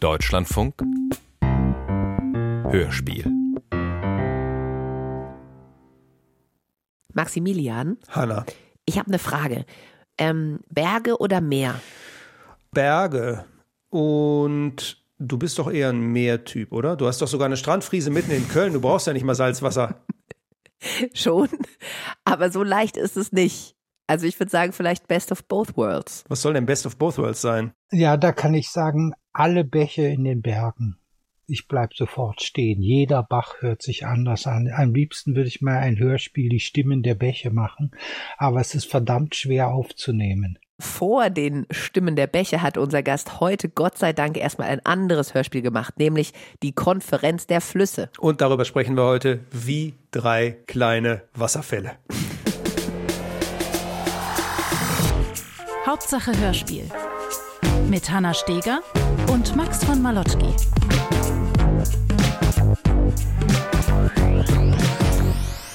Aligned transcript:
Deutschlandfunk 0.00 0.82
Hörspiel 2.70 3.30
Maximilian, 7.12 7.98
Hanna. 8.08 8.46
ich 8.86 8.98
habe 8.98 9.08
eine 9.08 9.18
Frage. 9.18 9.66
Ähm, 10.16 10.60
Berge 10.70 11.18
oder 11.18 11.42
Meer? 11.42 11.78
Berge. 12.72 13.44
Und 13.90 15.04
du 15.18 15.36
bist 15.36 15.58
doch 15.58 15.70
eher 15.70 15.90
ein 15.90 16.00
Meertyp, 16.00 16.72
oder? 16.72 16.96
Du 16.96 17.06
hast 17.06 17.20
doch 17.20 17.28
sogar 17.28 17.44
eine 17.44 17.58
Strandfriese 17.58 18.08
mitten 18.08 18.30
in 18.30 18.48
Köln. 18.48 18.72
Du 18.72 18.80
brauchst 18.80 19.06
ja 19.06 19.12
nicht 19.12 19.24
mal 19.24 19.34
Salzwasser. 19.34 20.02
Schon, 21.12 21.50
aber 22.24 22.50
so 22.50 22.62
leicht 22.62 22.96
ist 22.96 23.18
es 23.18 23.32
nicht. 23.32 23.76
Also 24.10 24.26
ich 24.26 24.40
würde 24.40 24.50
sagen, 24.50 24.72
vielleicht 24.72 25.06
Best 25.06 25.30
of 25.30 25.44
Both 25.44 25.76
Worlds. 25.76 26.24
Was 26.28 26.42
soll 26.42 26.54
denn 26.54 26.66
Best 26.66 26.84
of 26.84 26.96
Both 26.96 27.16
Worlds 27.18 27.40
sein? 27.40 27.70
Ja, 27.92 28.16
da 28.16 28.32
kann 28.32 28.54
ich 28.54 28.68
sagen, 28.68 29.12
alle 29.32 29.62
Bäche 29.62 30.02
in 30.02 30.24
den 30.24 30.42
Bergen. 30.42 30.96
Ich 31.46 31.68
bleib 31.68 31.94
sofort 31.94 32.42
stehen. 32.42 32.82
Jeder 32.82 33.22
Bach 33.22 33.60
hört 33.60 33.82
sich 33.82 34.06
anders 34.06 34.48
an. 34.48 34.68
Am 34.74 34.92
liebsten 34.94 35.36
würde 35.36 35.46
ich 35.46 35.60
mal 35.60 35.78
ein 35.78 36.00
Hörspiel 36.00 36.48
die 36.48 36.58
Stimmen 36.58 37.04
der 37.04 37.14
Bäche 37.14 37.52
machen, 37.52 37.92
aber 38.36 38.60
es 38.60 38.74
ist 38.74 38.86
verdammt 38.86 39.36
schwer 39.36 39.68
aufzunehmen. 39.68 40.58
Vor 40.80 41.30
den 41.30 41.68
Stimmen 41.70 42.16
der 42.16 42.26
Bäche 42.26 42.62
hat 42.62 42.78
unser 42.78 43.04
Gast 43.04 43.38
heute 43.38 43.68
Gott 43.68 43.96
sei 43.96 44.12
Dank 44.12 44.36
erstmal 44.36 44.70
ein 44.70 44.84
anderes 44.84 45.34
Hörspiel 45.34 45.62
gemacht, 45.62 46.00
nämlich 46.00 46.32
die 46.64 46.72
Konferenz 46.72 47.46
der 47.46 47.60
Flüsse. 47.60 48.10
Und 48.18 48.40
darüber 48.40 48.64
sprechen 48.64 48.96
wir 48.96 49.04
heute 49.04 49.38
wie 49.52 49.94
drei 50.10 50.56
kleine 50.66 51.22
Wasserfälle. 51.34 51.92
Hauptsache 55.90 56.38
Hörspiel. 56.38 56.84
Mit 57.88 58.12
Hanna 58.12 58.32
Steger 58.32 58.78
und 59.26 59.56
Max 59.56 59.82
von 59.82 60.00
Malotki. 60.00 60.54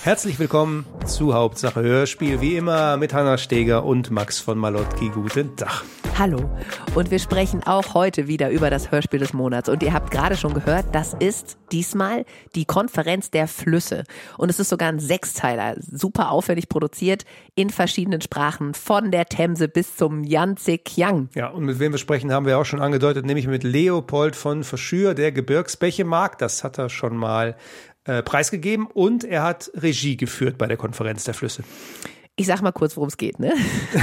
Herzlich 0.03 0.39
willkommen 0.39 0.85
zu 1.05 1.33
Hauptsache 1.33 1.81
Hörspiel, 1.81 2.39
wie 2.39 2.55
immer 2.55 2.95
mit 2.95 3.13
Hanna 3.13 3.37
Steger 3.37 3.83
und 3.83 4.09
Max 4.09 4.39
von 4.39 4.57
Malotki. 4.57 5.09
Guten 5.09 5.53
Tag. 5.57 5.83
Hallo. 6.17 6.49
Und 6.95 7.11
wir 7.11 7.19
sprechen 7.19 7.63
auch 7.63 7.93
heute 7.93 8.29
wieder 8.29 8.49
über 8.49 8.69
das 8.69 8.89
Hörspiel 8.89 9.19
des 9.19 9.33
Monats. 9.33 9.67
Und 9.67 9.83
ihr 9.83 9.91
habt 9.91 10.11
gerade 10.11 10.37
schon 10.37 10.53
gehört, 10.53 10.85
das 10.93 11.13
ist 11.13 11.57
diesmal 11.73 12.23
die 12.55 12.63
Konferenz 12.63 13.31
der 13.31 13.49
Flüsse. 13.49 14.05
Und 14.37 14.49
es 14.49 14.57
ist 14.57 14.69
sogar 14.69 14.87
ein 14.87 14.99
Sechsteiler, 14.99 15.75
super 15.77 16.31
aufwendig 16.31 16.69
produziert, 16.69 17.25
in 17.55 17.69
verschiedenen 17.69 18.21
Sprachen, 18.21 18.73
von 18.75 19.11
der 19.11 19.25
Themse 19.25 19.67
bis 19.67 19.97
zum 19.97 20.23
Yangtze 20.23 20.77
Kiang. 20.77 21.27
Ja, 21.35 21.49
und 21.49 21.65
mit 21.65 21.79
wem 21.79 21.91
wir 21.91 21.99
sprechen, 21.99 22.31
haben 22.31 22.45
wir 22.45 22.59
auch 22.59 22.65
schon 22.65 22.81
angedeutet, 22.81 23.25
nämlich 23.25 23.47
mit 23.47 23.65
Leopold 23.65 24.37
von 24.37 24.63
Verschür, 24.63 25.15
der 25.15 25.33
Gebirgsbäche 25.33 26.05
mag. 26.05 26.37
Das 26.37 26.63
hat 26.63 26.77
er 26.77 26.87
schon 26.87 27.17
mal 27.17 27.57
äh, 28.05 28.23
preisgegeben 28.23 28.87
und 28.87 29.25
er 29.25 29.43
hat 29.43 29.69
Regie 29.75 30.15
geführt 30.15 30.57
bei 30.57 30.67
der 30.67 30.77
Konferenz 30.77 31.25
der 31.25 31.33
Flüsse. 31.33 31.65
Ich 32.37 32.47
sag 32.47 32.61
mal 32.61 32.71
kurz, 32.73 32.97
worum 32.97 33.07
es 33.07 33.17
geht, 33.17 33.39
ne? 33.39 33.53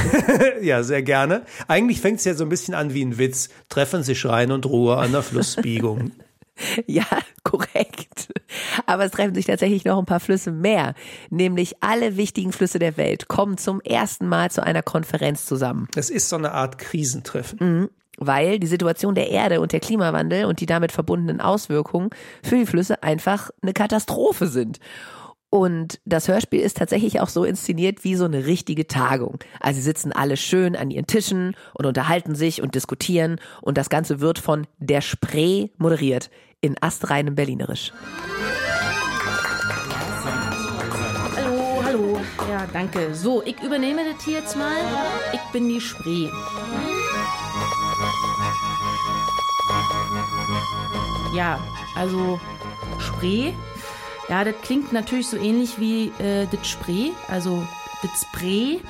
Ja, 0.62 0.82
sehr 0.82 1.02
gerne. 1.02 1.42
Eigentlich 1.68 2.00
fängt 2.00 2.18
es 2.18 2.24
ja 2.24 2.34
so 2.34 2.44
ein 2.44 2.48
bisschen 2.48 2.74
an 2.74 2.94
wie 2.94 3.04
ein 3.04 3.18
Witz. 3.18 3.50
Treffen 3.68 4.02
sich 4.02 4.24
Rhein 4.24 4.52
und 4.52 4.64
Ruhr 4.64 4.98
an 4.98 5.12
der 5.12 5.22
Flussbiegung. 5.22 6.12
Ja, 6.86 7.06
korrekt. 7.44 8.28
Aber 8.86 9.04
es 9.06 9.12
treffen 9.12 9.34
sich 9.34 9.46
tatsächlich 9.46 9.84
noch 9.86 9.98
ein 9.98 10.04
paar 10.04 10.20
Flüsse 10.20 10.52
mehr. 10.52 10.94
Nämlich 11.30 11.82
alle 11.82 12.18
wichtigen 12.18 12.52
Flüsse 12.52 12.78
der 12.78 12.98
Welt 12.98 13.26
kommen 13.26 13.56
zum 13.56 13.80
ersten 13.80 14.28
Mal 14.28 14.50
zu 14.50 14.62
einer 14.62 14.82
Konferenz 14.82 15.46
zusammen. 15.46 15.88
Es 15.96 16.10
ist 16.10 16.28
so 16.28 16.36
eine 16.36 16.52
Art 16.52 16.78
Krisentreffen. 16.78 17.88
Weil 18.18 18.58
die 18.60 18.66
Situation 18.66 19.14
der 19.14 19.30
Erde 19.30 19.60
und 19.60 19.72
der 19.72 19.80
Klimawandel 19.80 20.44
und 20.44 20.60
die 20.60 20.66
damit 20.66 20.92
verbundenen 20.92 21.40
Auswirkungen 21.40 22.10
für 22.44 22.56
die 22.56 22.66
Flüsse 22.66 23.02
einfach 23.02 23.50
eine 23.62 23.72
Katastrophe 23.72 24.46
sind. 24.46 24.78
Und 25.54 26.00
das 26.06 26.28
Hörspiel 26.28 26.60
ist 26.60 26.78
tatsächlich 26.78 27.20
auch 27.20 27.28
so 27.28 27.44
inszeniert 27.44 28.04
wie 28.04 28.14
so 28.14 28.24
eine 28.24 28.46
richtige 28.46 28.86
Tagung. 28.86 29.38
Also 29.60 29.76
sie 29.76 29.82
sitzen 29.82 30.10
alle 30.10 30.38
schön 30.38 30.74
an 30.74 30.90
ihren 30.90 31.06
Tischen 31.06 31.54
und 31.74 31.84
unterhalten 31.84 32.34
sich 32.34 32.62
und 32.62 32.74
diskutieren 32.74 33.38
und 33.60 33.76
das 33.76 33.90
Ganze 33.90 34.20
wird 34.20 34.38
von 34.38 34.66
der 34.78 35.02
Spree 35.02 35.68
moderiert 35.76 36.30
in 36.62 36.76
astreinem 36.80 37.34
Berlinerisch. 37.34 37.92
Hallo, 41.36 41.82
hallo. 41.84 42.20
Ja, 42.48 42.66
danke. 42.72 43.14
So, 43.14 43.42
ich 43.44 43.62
übernehme 43.62 44.00
das 44.10 44.24
hier 44.24 44.38
jetzt 44.38 44.56
mal. 44.56 44.72
Ich 45.34 45.52
bin 45.52 45.68
die 45.68 45.82
Spree. 45.82 46.30
Ja, 51.34 51.60
also 51.94 52.40
Spree. 52.98 53.52
Ja, 54.32 54.44
das 54.44 54.54
klingt 54.62 54.94
natürlich 54.94 55.26
so 55.26 55.36
ähnlich 55.36 55.78
wie 55.78 56.10
äh, 56.18 56.46
das 56.50 56.66
Spree, 56.66 57.10
also 57.28 57.62
das 58.00 58.22
Spray. 58.22 58.80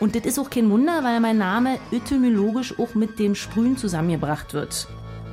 Und 0.00 0.14
das 0.14 0.26
ist 0.26 0.38
auch 0.38 0.50
kein 0.50 0.68
Wunder, 0.68 1.02
weil 1.02 1.18
mein 1.18 1.38
Name 1.38 1.78
etymologisch 1.90 2.78
auch 2.78 2.94
mit 2.94 3.18
dem 3.18 3.34
Sprühen 3.34 3.78
zusammengebracht 3.78 4.52
wird. 4.52 4.86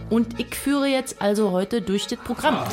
Und 0.09 0.40
ich 0.40 0.56
führe 0.56 0.88
jetzt 0.88 1.22
also 1.22 1.52
heute 1.52 1.81
durch 1.81 2.08
das 2.08 2.19
Programm. 2.19 2.66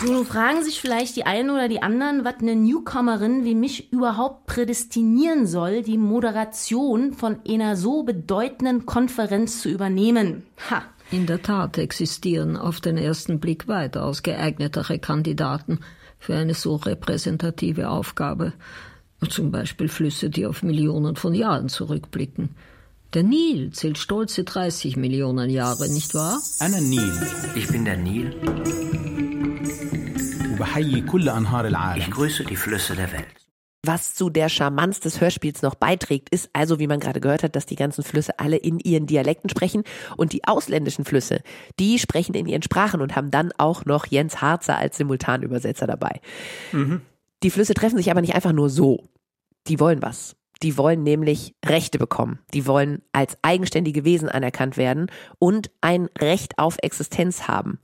So, 0.00 0.12
nun 0.12 0.24
fragen 0.24 0.62
sich 0.62 0.80
vielleicht 0.80 1.16
die 1.16 1.26
einen 1.26 1.50
oder 1.50 1.66
die 1.66 1.82
anderen, 1.82 2.24
was 2.24 2.36
eine 2.40 2.54
Newcomerin 2.54 3.44
wie 3.44 3.56
mich 3.56 3.92
überhaupt 3.92 4.46
prädestinieren 4.46 5.48
soll, 5.48 5.82
die 5.82 5.98
Moderation 5.98 7.14
von 7.14 7.38
einer 7.48 7.74
so 7.74 8.04
bedeutenden 8.04 8.86
Konferenz 8.86 9.60
zu 9.60 9.70
übernehmen. 9.70 10.46
Ha, 10.70 10.84
In 11.11 11.25
der 11.25 11.41
Tat 11.41 11.77
existieren 11.77 12.55
auf 12.55 12.79
den 12.79 12.97
ersten 12.97 13.39
Blick 13.39 13.67
weitaus 13.67 14.23
geeignetere 14.23 14.97
Kandidaten 14.99 15.79
für 16.19 16.35
eine 16.35 16.53
so 16.53 16.75
repräsentative 16.75 17.89
Aufgabe. 17.89 18.53
Zum 19.29 19.51
Beispiel 19.51 19.89
Flüsse, 19.89 20.29
die 20.29 20.45
auf 20.45 20.63
Millionen 20.63 21.15
von 21.15 21.33
Jahren 21.33 21.69
zurückblicken. 21.69 22.55
Der 23.13 23.23
Nil 23.23 23.71
zählt 23.71 23.97
stolze 23.97 24.45
30 24.45 24.95
Millionen 24.95 25.49
Jahre, 25.49 25.89
nicht 25.89 26.13
wahr? 26.15 26.39
أنا 26.61 26.77
النيل 26.77 27.13
Ich 27.55 27.67
bin 27.67 27.83
der 27.85 27.97
Nil. 27.97 28.31
وبحيي 30.51 31.01
كل 31.01 31.29
أنهار 31.29 31.65
Ich 31.65 31.71
العالم 31.71 32.13
grüße 32.13 32.45
die 32.45 32.55
Flüsse 32.55 32.95
der 32.95 33.11
Welt. 33.11 33.27
Was 33.86 34.14
zu 34.14 34.30
der 34.30 34.48
Charmanz 34.48 34.98
des 34.98 35.20
Hörspiels 35.20 35.62
noch 35.62 35.76
beiträgt, 35.76 36.30
ist 36.30 36.50
also, 36.52 36.80
wie 36.80 36.88
man 36.88 36.98
gerade 36.98 37.20
gehört 37.20 37.44
hat, 37.44 37.54
dass 37.54 37.66
die 37.66 37.76
ganzen 37.76 38.02
Flüsse 38.02 38.36
alle 38.40 38.56
in 38.56 38.80
ihren 38.80 39.06
Dialekten 39.06 39.48
sprechen 39.48 39.84
und 40.16 40.32
die 40.32 40.42
ausländischen 40.44 41.04
Flüsse, 41.04 41.40
die 41.78 42.00
sprechen 42.00 42.34
in 42.34 42.46
ihren 42.46 42.62
Sprachen 42.62 43.00
und 43.00 43.14
haben 43.14 43.30
dann 43.30 43.52
auch 43.58 43.84
noch 43.84 44.06
Jens 44.06 44.40
Harzer 44.40 44.76
als 44.76 44.96
Simultanübersetzer 44.96 45.86
dabei. 45.86 46.20
Die 47.44 47.50
Flüsse 47.50 47.74
treffen 47.74 47.96
sich 47.96 48.10
aber 48.10 48.22
nicht 48.22 48.34
einfach 48.34 48.52
nur 48.52 48.70
so. 48.70 49.04
Die 49.68 49.78
wollen 49.78 50.02
was. 50.02 50.34
Die 50.62 50.76
wollen 50.76 51.04
nämlich 51.04 51.54
Rechte 51.64 51.98
bekommen. 51.98 52.40
Die 52.54 52.66
wollen 52.66 53.02
als 53.12 53.38
eigenständige 53.42 54.04
Wesen 54.04 54.28
anerkannt 54.28 54.76
werden 54.76 55.12
und 55.38 55.70
ein 55.80 56.08
Recht 56.18 56.58
auf 56.58 56.76
Existenz 56.82 57.46
haben. 57.46 57.78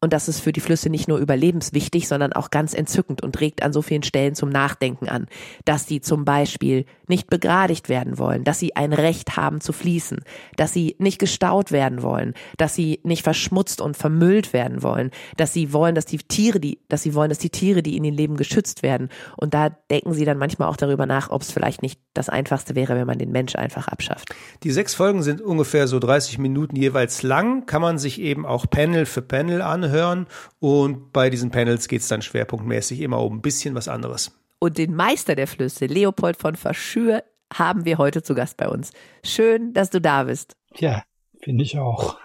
Und 0.00 0.12
das 0.12 0.28
ist 0.28 0.40
für 0.40 0.52
die 0.52 0.60
Flüsse 0.60 0.90
nicht 0.90 1.08
nur 1.08 1.18
überlebenswichtig, 1.18 2.06
sondern 2.06 2.32
auch 2.32 2.50
ganz 2.50 2.72
entzückend 2.72 3.22
und 3.22 3.40
regt 3.40 3.62
an 3.62 3.72
so 3.72 3.82
vielen 3.82 4.04
Stellen 4.04 4.36
zum 4.36 4.48
Nachdenken 4.48 5.08
an, 5.08 5.26
dass 5.64 5.86
sie 5.86 6.00
zum 6.00 6.24
Beispiel 6.24 6.84
nicht 7.08 7.28
begradigt 7.28 7.88
werden 7.88 8.16
wollen, 8.16 8.44
dass 8.44 8.60
sie 8.60 8.76
ein 8.76 8.92
Recht 8.92 9.36
haben 9.36 9.60
zu 9.60 9.72
fließen, 9.72 10.20
dass 10.56 10.72
sie 10.72 10.94
nicht 10.98 11.18
gestaut 11.18 11.72
werden 11.72 12.02
wollen, 12.02 12.34
dass 12.58 12.76
sie 12.76 13.00
nicht 13.02 13.22
verschmutzt 13.24 13.80
und 13.80 13.96
vermüllt 13.96 14.52
werden 14.52 14.84
wollen, 14.84 15.10
dass 15.36 15.52
sie 15.52 15.72
wollen, 15.72 15.96
dass 15.96 16.06
die 16.06 16.18
Tiere, 16.18 16.60
die, 16.60 16.78
dass 16.88 17.02
sie 17.02 17.14
wollen, 17.14 17.30
dass 17.30 17.38
die 17.38 17.50
Tiere, 17.50 17.82
die 17.82 17.96
in 17.96 18.04
ihnen 18.04 18.16
leben, 18.16 18.36
geschützt 18.36 18.84
werden. 18.84 19.08
Und 19.36 19.52
da 19.52 19.70
denken 19.90 20.14
sie 20.14 20.24
dann 20.24 20.38
manchmal 20.38 20.68
auch 20.68 20.76
darüber 20.76 21.06
nach, 21.06 21.30
ob 21.30 21.42
es 21.42 21.50
vielleicht 21.50 21.82
nicht 21.82 22.00
das 22.14 22.28
Einfachste 22.28 22.76
wäre, 22.76 22.94
wenn 22.94 23.06
man 23.06 23.18
den 23.18 23.32
Mensch 23.32 23.56
einfach 23.56 23.88
abschafft. 23.88 24.28
Die 24.62 24.70
sechs 24.70 24.94
Folgen 24.94 25.24
sind 25.24 25.40
ungefähr 25.40 25.88
so 25.88 25.98
30 25.98 26.38
Minuten 26.38 26.76
jeweils 26.76 27.22
lang, 27.22 27.66
kann 27.66 27.82
man 27.82 27.98
sich 27.98 28.20
eben 28.20 28.46
auch 28.46 28.66
Panel 28.68 29.06
für 29.06 29.22
Panel 29.22 29.62
anhören 29.88 30.26
und 30.60 31.12
bei 31.12 31.30
diesen 31.30 31.50
Panels 31.50 31.88
geht 31.88 32.02
es 32.02 32.08
dann 32.08 32.22
schwerpunktmäßig 32.22 33.00
immer 33.00 33.22
um 33.22 33.36
ein 33.38 33.42
bisschen 33.42 33.74
was 33.74 33.88
anderes. 33.88 34.38
Und 34.58 34.78
den 34.78 34.94
Meister 34.94 35.34
der 35.34 35.46
Flüsse, 35.46 35.86
Leopold 35.86 36.36
von 36.36 36.56
Verschür, 36.56 37.22
haben 37.52 37.84
wir 37.84 37.98
heute 37.98 38.22
zu 38.22 38.34
Gast 38.34 38.56
bei 38.56 38.68
uns. 38.68 38.92
Schön, 39.24 39.72
dass 39.72 39.90
du 39.90 40.00
da 40.00 40.24
bist. 40.24 40.56
Ja, 40.76 41.04
finde 41.42 41.64
ich 41.64 41.78
auch. 41.78 42.18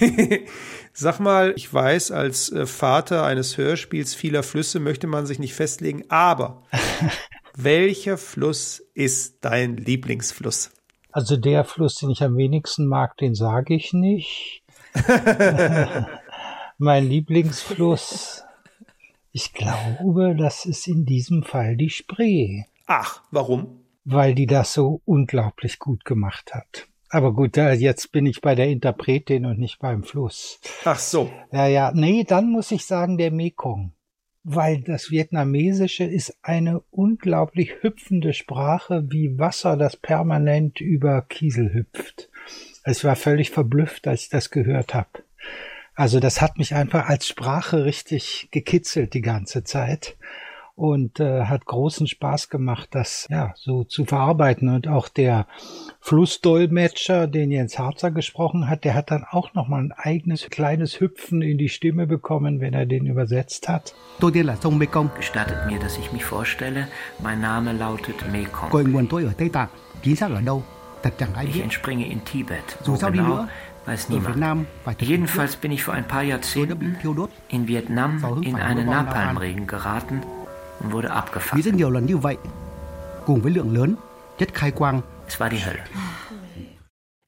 Sag 0.92 1.20
mal, 1.20 1.52
ich 1.56 1.72
weiß, 1.72 2.10
als 2.12 2.50
äh, 2.52 2.66
Vater 2.66 3.24
eines 3.24 3.56
Hörspiels 3.58 4.14
vieler 4.14 4.42
Flüsse 4.42 4.80
möchte 4.80 5.06
man 5.06 5.26
sich 5.26 5.38
nicht 5.38 5.54
festlegen, 5.54 6.04
aber 6.08 6.62
welcher 7.56 8.16
Fluss 8.16 8.82
ist 8.94 9.44
dein 9.44 9.76
Lieblingsfluss? 9.76 10.70
Also 11.10 11.36
der 11.36 11.64
Fluss, 11.64 11.96
den 11.96 12.10
ich 12.10 12.22
am 12.22 12.36
wenigsten 12.36 12.86
mag, 12.86 13.16
den 13.18 13.34
sage 13.34 13.74
ich 13.74 13.92
nicht. 13.92 14.62
mein 16.84 17.08
Lieblingsfluss, 17.08 18.44
ich 19.32 19.54
glaube, 19.54 20.36
das 20.36 20.66
ist 20.66 20.86
in 20.86 21.06
diesem 21.06 21.42
Fall 21.42 21.76
die 21.76 21.88
Spree, 21.88 22.64
Ach, 22.86 23.22
warum? 23.30 23.80
weil 24.04 24.34
die 24.34 24.46
das 24.46 24.74
so 24.74 25.00
unglaublich 25.06 25.78
gut 25.78 26.04
gemacht 26.04 26.54
hat. 26.54 26.86
Aber 27.08 27.32
gut, 27.32 27.56
jetzt 27.56 28.12
bin 28.12 28.26
ich 28.26 28.42
bei 28.42 28.54
der 28.54 28.68
Interpretin 28.68 29.46
und 29.46 29.58
nicht 29.58 29.78
beim 29.78 30.02
Fluss. 30.02 30.60
Ach 30.84 30.98
so. 30.98 31.32
Ja, 31.52 31.66
ja, 31.66 31.90
nee, 31.94 32.24
dann 32.24 32.50
muss 32.50 32.70
ich 32.70 32.84
sagen 32.84 33.16
der 33.16 33.30
Mekong. 33.30 33.94
Weil 34.42 34.82
das 34.82 35.10
Vietnamesische 35.10 36.04
ist 36.04 36.36
eine 36.42 36.80
unglaublich 36.90 37.82
hüpfende 37.82 38.34
Sprache, 38.34 39.06
wie 39.08 39.38
Wasser, 39.38 39.78
das 39.78 39.96
permanent 39.96 40.82
über 40.82 41.22
Kiesel 41.22 41.72
hüpft. 41.72 42.28
Ich 42.84 43.02
war 43.04 43.16
völlig 43.16 43.50
verblüfft, 43.50 44.06
als 44.06 44.24
ich 44.24 44.28
das 44.28 44.50
gehört 44.50 44.92
habe. 44.92 45.24
Also 45.94 46.20
das 46.20 46.40
hat 46.40 46.58
mich 46.58 46.74
einfach 46.74 47.08
als 47.08 47.26
Sprache 47.26 47.84
richtig 47.84 48.48
gekitzelt 48.50 49.14
die 49.14 49.20
ganze 49.20 49.62
Zeit 49.62 50.16
und 50.76 51.20
äh, 51.20 51.44
hat 51.44 51.66
großen 51.66 52.08
Spaß 52.08 52.48
gemacht, 52.48 52.88
das 52.92 53.28
ja 53.30 53.52
so 53.56 53.84
zu 53.84 54.04
verarbeiten. 54.04 54.68
Und 54.68 54.88
auch 54.88 55.08
der 55.08 55.46
Flussdolmetscher, 56.00 57.28
den 57.28 57.52
Jens 57.52 57.78
Harzer 57.78 58.10
gesprochen 58.10 58.68
hat, 58.68 58.84
der 58.84 58.94
hat 58.94 59.10
dann 59.10 59.24
auch 59.28 59.54
noch 59.54 59.68
mal 59.68 59.82
ein 59.82 59.92
eigenes 59.92 60.50
kleines 60.50 60.98
Hüpfen 60.98 61.42
in 61.42 61.58
die 61.58 61.68
Stimme 61.68 62.06
bekommen, 62.06 62.60
wenn 62.60 62.74
er 62.74 62.86
den 62.86 63.06
übersetzt 63.06 63.68
hat. 63.68 63.94
Gestattet 65.14 65.66
mir, 65.66 65.78
dass 65.78 65.96
ich 65.96 66.12
mich 66.12 66.24
vorstelle. 66.24 66.88
Mein 67.22 67.40
Name 67.40 67.72
lautet 67.72 68.30
Mekong. 68.32 68.70
Ich 71.54 71.62
entspringe 71.62 72.10
in 72.10 72.24
Tibet. 72.24 72.78
Wo 72.84 72.94
genau, 72.94 73.46
weiß 73.86 74.08
niemand. 74.08 74.36
Jedenfalls 75.00 75.56
bin 75.56 75.72
ich 75.72 75.82
vor 75.84 75.94
ein 75.94 76.06
paar 76.06 76.22
Jahrzehnten 76.22 76.96
in 77.48 77.68
Vietnam 77.68 78.18
in 78.42 78.56
einen 78.56 78.86
Napalmregen 79.06 79.66
geraten 79.66 80.22
und 80.80 80.92
wurde 80.92 81.12
abgefangen. 81.12 81.62
Es 85.26 85.38
war 85.40 85.48
die 85.50 85.64
Hölle. 85.64 85.80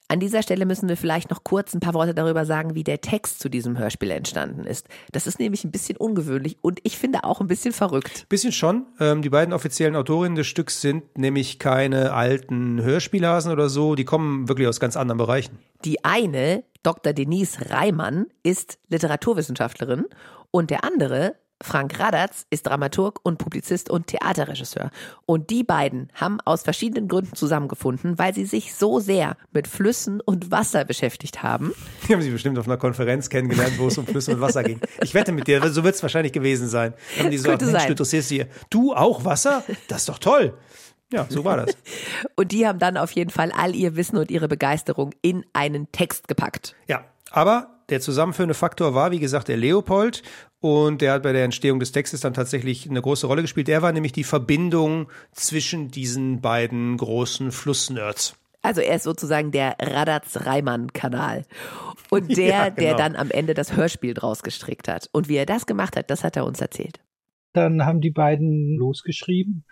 An 0.09 0.21
dieser 0.21 0.41
Stelle 0.41 0.65
müssen 0.65 0.87
wir 0.87 0.95
vielleicht 0.95 1.29
noch 1.29 1.43
kurz 1.43 1.73
ein 1.73 1.81
paar 1.81 1.93
Worte 1.93 2.13
darüber 2.13 2.45
sagen, 2.45 2.75
wie 2.75 2.85
der 2.85 3.01
Text 3.01 3.41
zu 3.41 3.49
diesem 3.49 3.77
Hörspiel 3.77 4.11
entstanden 4.11 4.63
ist. 4.63 4.87
Das 5.11 5.27
ist 5.27 5.37
nämlich 5.37 5.65
ein 5.65 5.71
bisschen 5.71 5.97
ungewöhnlich 5.97 6.57
und 6.61 6.79
ich 6.83 6.97
finde 6.97 7.25
auch 7.25 7.41
ein 7.41 7.47
bisschen 7.47 7.73
verrückt. 7.73 8.25
Bisschen 8.29 8.53
schon. 8.53 8.85
Ähm, 9.01 9.21
die 9.21 9.29
beiden 9.29 9.53
offiziellen 9.53 9.97
Autorinnen 9.97 10.35
des 10.37 10.47
Stücks 10.47 10.79
sind 10.79 11.17
nämlich 11.17 11.59
keine 11.59 12.13
alten 12.13 12.81
Hörspielhasen 12.81 13.51
oder 13.51 13.67
so. 13.67 13.95
Die 13.95 14.05
kommen 14.05 14.47
wirklich 14.47 14.69
aus 14.69 14.79
ganz 14.79 14.95
anderen 14.95 15.17
Bereichen. 15.17 15.59
Die 15.83 16.05
eine, 16.05 16.63
Dr. 16.83 17.11
Denise 17.11 17.69
Reimann, 17.69 18.27
ist 18.43 18.79
Literaturwissenschaftlerin 18.87 20.05
und 20.51 20.69
der 20.69 20.85
andere, 20.85 21.35
Frank 21.61 21.99
Radatz 21.99 22.45
ist 22.49 22.67
Dramaturg 22.67 23.19
und 23.23 23.37
Publizist 23.37 23.89
und 23.89 24.07
Theaterregisseur. 24.07 24.91
Und 25.25 25.49
die 25.49 25.63
beiden 25.63 26.11
haben 26.13 26.39
aus 26.41 26.61
verschiedenen 26.61 27.07
Gründen 27.07 27.35
zusammengefunden, 27.35 28.19
weil 28.19 28.33
sie 28.33 28.45
sich 28.45 28.75
so 28.75 28.99
sehr 28.99 29.37
mit 29.51 29.67
Flüssen 29.67 30.21
und 30.21 30.51
Wasser 30.51 30.85
beschäftigt 30.85 31.41
haben. 31.41 31.73
Die 32.07 32.13
haben 32.13 32.21
sie 32.21 32.29
bestimmt 32.29 32.59
auf 32.59 32.67
einer 32.67 32.77
Konferenz 32.77 33.29
kennengelernt, 33.29 33.79
wo 33.79 33.87
es 33.87 33.97
um 33.97 34.05
Flüsse 34.05 34.33
und 34.33 34.41
Wasser 34.41 34.63
ging. 34.63 34.79
Ich 35.01 35.13
wette 35.13 35.31
mit 35.31 35.47
dir, 35.47 35.67
so 35.71 35.83
wird 35.83 35.95
es 35.95 36.03
wahrscheinlich 36.03 36.33
gewesen 36.33 36.67
sein. 36.67 36.93
Haben 37.17 37.31
die 37.31 37.37
so, 37.37 37.49
Mensch, 37.49 37.63
du 37.63 37.89
interessierst 37.89 38.31
dich, 38.31 38.45
du 38.69 38.93
auch 38.93 39.25
Wasser? 39.25 39.63
Das 39.87 39.99
ist 39.99 40.09
doch 40.09 40.19
toll. 40.19 40.57
Ja, 41.11 41.25
so 41.29 41.45
war 41.45 41.57
das. 41.57 41.75
und 42.35 42.51
die 42.51 42.67
haben 42.67 42.79
dann 42.79 42.97
auf 42.97 43.11
jeden 43.11 43.29
Fall 43.29 43.51
all 43.51 43.75
ihr 43.75 43.95
Wissen 43.95 44.17
und 44.17 44.29
ihre 44.29 44.47
Begeisterung 44.47 45.11
in 45.21 45.45
einen 45.53 45.91
Text 45.91 46.27
gepackt. 46.27 46.75
Ja, 46.87 47.05
aber 47.31 47.77
der 47.89 48.01
zusammenführende 48.01 48.53
Faktor 48.53 48.93
war, 48.93 49.11
wie 49.11 49.19
gesagt, 49.19 49.47
der 49.47 49.55
Leopold 49.55 50.21
und 50.59 51.01
der 51.01 51.13
hat 51.13 51.23
bei 51.23 51.33
der 51.33 51.43
Entstehung 51.43 51.79
des 51.79 51.91
Textes 51.91 52.21
dann 52.21 52.33
tatsächlich 52.33 52.89
eine 52.89 53.01
große 53.01 53.27
Rolle 53.27 53.43
gespielt. 53.43 53.67
Der 53.67 53.81
war 53.81 53.91
nämlich 53.91 54.11
die 54.11 54.23
Verbindung 54.23 55.07
zwischen 55.31 55.89
diesen 55.89 56.41
beiden 56.41 56.97
großen 56.97 57.51
Flussnerds. 57.51 58.35
Also 58.63 58.81
er 58.81 58.95
ist 58.95 59.03
sozusagen 59.03 59.51
der 59.51 59.75
Radatz-Reimann-Kanal. 59.79 61.45
Und 62.09 62.35
der, 62.37 62.47
ja, 62.47 62.69
genau. 62.69 62.75
der 62.79 62.95
dann 62.95 63.15
am 63.15 63.29
Ende 63.29 63.53
das 63.53 63.75
Hörspiel 63.75 64.13
draus 64.13 64.43
gestrickt 64.43 64.87
hat. 64.87 65.09
Und 65.11 65.29
wie 65.29 65.35
er 65.35 65.45
das 65.45 65.65
gemacht 65.65 65.95
hat, 65.95 66.09
das 66.09 66.23
hat 66.23 66.35
er 66.35 66.45
uns 66.45 66.59
erzählt. 66.59 66.99
Dann 67.53 67.85
haben 67.85 68.01
die 68.01 68.11
beiden 68.11 68.75
losgeschrieben 68.77 69.63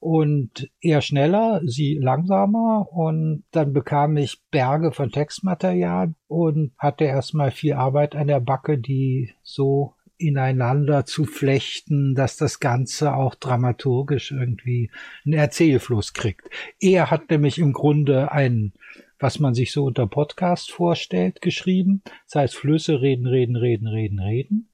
und 0.00 0.68
er 0.80 1.00
schneller, 1.00 1.60
sie 1.64 1.96
langsamer 2.02 2.88
und 2.90 3.44
dann 3.52 3.72
bekam 3.72 4.16
ich 4.16 4.42
Berge 4.50 4.90
von 4.90 5.12
Textmaterial 5.12 6.14
und 6.26 6.72
hatte 6.76 7.04
erstmal 7.04 7.52
viel 7.52 7.74
Arbeit 7.74 8.16
an 8.16 8.26
der 8.26 8.40
Backe, 8.40 8.78
die 8.78 9.32
so 9.44 9.94
ineinander 10.22 11.04
zu 11.04 11.24
flechten, 11.24 12.14
dass 12.14 12.36
das 12.36 12.60
Ganze 12.60 13.14
auch 13.14 13.34
dramaturgisch 13.34 14.30
irgendwie 14.30 14.90
einen 15.24 15.34
Erzählfluss 15.34 16.12
kriegt. 16.12 16.48
Er 16.80 17.10
hat 17.10 17.30
nämlich 17.30 17.58
im 17.58 17.72
Grunde 17.72 18.32
ein, 18.32 18.72
was 19.18 19.38
man 19.38 19.54
sich 19.54 19.72
so 19.72 19.84
unter 19.84 20.06
Podcast 20.06 20.70
vorstellt, 20.70 21.40
geschrieben. 21.40 22.02
Das 22.26 22.36
heißt 22.36 22.56
Flüsse 22.56 23.00
reden, 23.00 23.26
reden, 23.26 23.56
reden, 23.56 23.88
reden, 23.88 24.18
reden. 24.20 24.68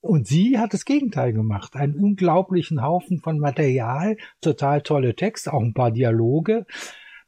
Und 0.00 0.26
sie 0.26 0.58
hat 0.58 0.72
das 0.72 0.84
Gegenteil 0.84 1.32
gemacht. 1.32 1.76
Einen 1.76 1.94
unglaublichen 1.94 2.82
Haufen 2.82 3.20
von 3.20 3.38
Material, 3.38 4.16
total 4.40 4.80
tolle 4.82 5.14
Texte, 5.14 5.52
auch 5.52 5.62
ein 5.62 5.74
paar 5.74 5.90
Dialoge. 5.90 6.66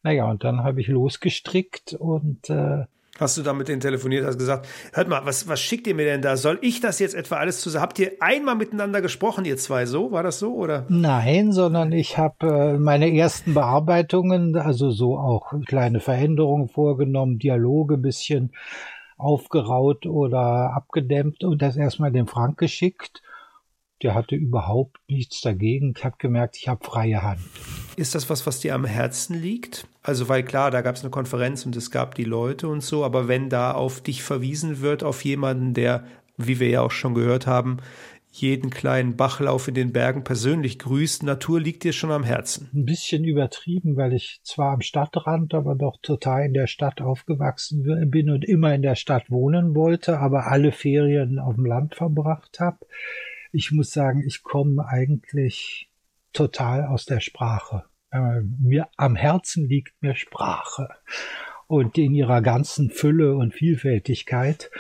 Naja, 0.03 0.29
und 0.31 0.43
dann 0.43 0.65
habe 0.65 0.81
ich 0.81 0.89
losgestrickt 0.89 1.95
und 1.95 2.49
äh, 2.51 2.87
Hast 3.19 3.37
du 3.37 3.43
da 3.43 3.53
mit 3.53 3.69
denen 3.69 3.81
telefoniert, 3.81 4.25
hast 4.25 4.39
gesagt, 4.39 4.67
hört 4.95 5.09
mal, 5.09 5.27
was, 5.27 5.47
was 5.47 5.61
schickt 5.61 5.87
ihr 5.87 5.95
mir 5.95 6.07
denn 6.07 6.23
da? 6.23 6.39
Soll 6.39 6.59
ich 6.63 6.81
das 6.81 6.99
jetzt 6.99 7.15
etwa 7.15 7.37
alles 7.37 7.61
zusammen? 7.61 7.83
Habt 7.83 7.99
ihr 7.99 8.13
einmal 8.21 8.55
miteinander 8.55 9.03
gesprochen, 9.03 9.45
ihr 9.45 9.59
zwei 9.59 9.85
so? 9.85 10.13
War 10.13 10.23
das 10.23 10.39
so, 10.39 10.55
oder? 10.55 10.87
Nein, 10.89 11.53
sondern 11.53 11.93
ich 11.93 12.17
habe 12.17 12.47
äh, 12.47 12.79
meine 12.79 13.15
ersten 13.15 13.53
Bearbeitungen, 13.53 14.57
also 14.57 14.91
so 14.91 15.19
auch 15.19 15.53
kleine 15.67 16.01
Veränderungen 16.01 16.69
vorgenommen, 16.69 17.39
Dialoge 17.39 17.99
bisschen 17.99 18.53
aufgeraut 19.19 20.07
oder 20.07 20.73
abgedämmt 20.75 21.45
und 21.45 21.61
das 21.61 21.77
erstmal 21.77 22.13
dem 22.13 22.27
Frank 22.27 22.57
geschickt. 22.57 23.23
Der 24.03 24.15
hatte 24.15 24.35
überhaupt 24.35 24.99
nichts 25.09 25.41
dagegen. 25.41 25.95
Ich 25.97 26.05
habe 26.05 26.17
gemerkt, 26.19 26.57
ich 26.57 26.69
habe 26.69 26.85
freie 26.85 27.23
Hand. 27.23 27.41
Ist 27.97 28.15
das 28.15 28.29
was, 28.29 28.47
was 28.47 28.61
dir 28.61 28.75
am 28.75 28.85
Herzen 28.85 29.41
liegt? 29.41 29.87
Also, 30.03 30.29
weil 30.29 30.43
klar, 30.43 30.71
da 30.71 30.81
gab 30.81 30.97
es 30.97 31.03
eine 31.03 31.11
Konferenz 31.11 31.65
und 31.67 31.77
es 31.77 31.91
gab 31.91 32.15
die 32.17 32.25
Leute 32.25 32.69
und 32.69 32.83
so, 32.83 33.05
aber 33.05 33.29
wenn 33.29 33.49
da 33.49 33.73
auf 33.73 34.01
dich 34.01 34.23
verwiesen 34.23 34.81
wird, 34.81 35.05
auf 35.05 35.25
jemanden, 35.25 35.75
der, 35.75 36.05
wie 36.37 36.59
wir 36.59 36.69
ja 36.69 36.81
auch 36.81 36.91
schon 36.91 37.15
gehört 37.15 37.47
haben, 37.47 37.79
jeden 38.35 38.71
kleinen 38.71 39.17
Bachlauf 39.17 39.69
in 39.69 39.75
den 39.75 39.93
Bergen 39.93 40.25
persönlich 40.25 40.79
grüßt. 40.79 41.23
Natur 41.23 41.61
liegt 41.61 41.85
dir 41.85 41.93
schon 41.93 42.11
am 42.11 42.25
Herzen. 42.25 42.71
Ein 42.73 42.87
bisschen 42.87 43.25
übertrieben, 43.25 43.97
weil 43.97 44.15
ich 44.15 44.41
zwar 44.43 44.73
am 44.73 44.81
Stadtrand, 44.81 45.53
aber 45.53 45.75
doch 45.75 45.99
total 46.01 46.47
in 46.47 46.55
der 46.55 46.67
Stadt 46.67 47.03
aufgewachsen 47.03 48.11
bin 48.11 48.31
und 48.31 48.45
immer 48.47 48.75
in 48.75 48.81
der 48.81 48.95
Stadt 48.95 49.31
wohnen 49.31 49.75
wollte, 49.75 50.19
aber 50.19 50.47
alle 50.47 50.73
Ferien 50.73 51.39
auf 51.39 51.57
dem 51.57 51.67
Land 51.67 51.95
verbracht 51.95 52.59
habe. 52.59 52.79
Ich 53.53 53.71
muss 53.71 53.93
sagen, 53.93 54.23
ich 54.27 54.43
komme 54.43 54.87
eigentlich 54.89 55.91
total 56.33 56.87
aus 56.87 57.05
der 57.05 57.21
Sprache. 57.21 57.85
Äh, 58.11 58.41
mir 58.61 58.89
am 58.97 59.15
Herzen 59.15 59.69
liegt 59.69 60.03
mir 60.03 60.15
Sprache 60.15 60.89
und 61.67 61.97
in 61.99 62.15
ihrer 62.15 62.43
ganzen 62.43 62.91
Fülle 62.91 63.37
und 63.37 63.55
Vielfältigkeit. 63.55 64.71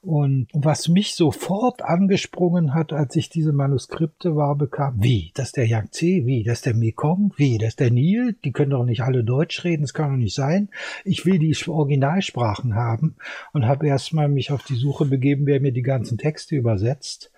Und 0.00 0.48
was 0.52 0.88
mich 0.88 1.14
sofort 1.14 1.82
angesprungen 1.82 2.72
hat, 2.72 2.92
als 2.92 3.16
ich 3.16 3.30
diese 3.30 3.52
Manuskripte 3.52 4.36
war, 4.36 4.56
bekam, 4.56 5.02
wie, 5.02 5.32
das 5.34 5.48
ist 5.48 5.56
der 5.56 5.66
Yangtze, 5.66 6.06
wie, 6.24 6.44
das 6.44 6.58
ist 6.58 6.66
der 6.66 6.74
Mekong, 6.74 7.34
wie, 7.36 7.58
das 7.58 7.70
ist 7.70 7.80
der 7.80 7.90
Nil, 7.90 8.36
die 8.44 8.52
können 8.52 8.70
doch 8.70 8.84
nicht 8.84 9.02
alle 9.02 9.24
Deutsch 9.24 9.64
reden, 9.64 9.82
das 9.82 9.94
kann 9.94 10.10
doch 10.10 10.16
nicht 10.16 10.34
sein. 10.34 10.68
Ich 11.04 11.26
will 11.26 11.38
die 11.38 11.56
Originalsprachen 11.66 12.76
haben 12.76 13.16
und 13.52 13.66
habe 13.66 13.88
erstmal 13.88 14.28
mich 14.28 14.52
auf 14.52 14.62
die 14.62 14.76
Suche 14.76 15.04
begeben, 15.04 15.46
wer 15.46 15.60
mir 15.60 15.72
die 15.72 15.82
ganzen 15.82 16.16
Texte 16.16 16.54
übersetzt. 16.54 17.32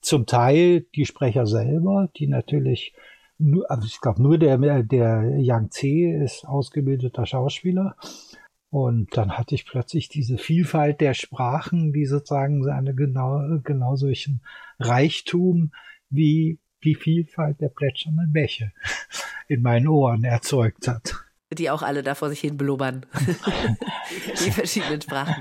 Zum 0.00 0.26
Teil 0.26 0.86
die 0.94 1.06
Sprecher 1.06 1.46
selber, 1.46 2.08
die 2.16 2.26
natürlich 2.26 2.94
nur, 3.38 3.70
also 3.70 3.86
ich 3.86 4.00
glaube 4.00 4.22
nur 4.22 4.38
der, 4.38 4.58
der 4.82 5.38
Yangtze 5.38 6.22
ist 6.22 6.44
ausgebildeter 6.46 7.26
Schauspieler 7.26 7.96
und 8.70 9.16
dann 9.16 9.36
hatte 9.36 9.56
ich 9.56 9.66
plötzlich 9.66 10.08
diese 10.08 10.38
Vielfalt 10.38 11.00
der 11.00 11.14
Sprachen, 11.14 11.92
die 11.92 12.06
sozusagen 12.06 12.68
eine 12.70 12.94
genau, 12.94 13.58
genau 13.64 13.96
solchen 13.96 14.42
Reichtum 14.78 15.72
wie 16.08 16.60
die 16.84 16.94
Vielfalt 16.94 17.60
der 17.60 17.68
plätschernden 17.68 18.32
Bäche 18.32 18.72
in 19.48 19.62
meinen 19.62 19.88
Ohren 19.88 20.22
erzeugt 20.22 20.86
hat. 20.86 21.14
Die 21.52 21.68
auch 21.68 21.82
alle 21.82 22.04
da 22.04 22.14
vor 22.14 22.28
sich 22.28 22.40
hin 22.40 22.56
blubbern. 22.56 23.06
die 24.46 24.52
verschiedenen 24.52 25.00
Sprachen. 25.00 25.34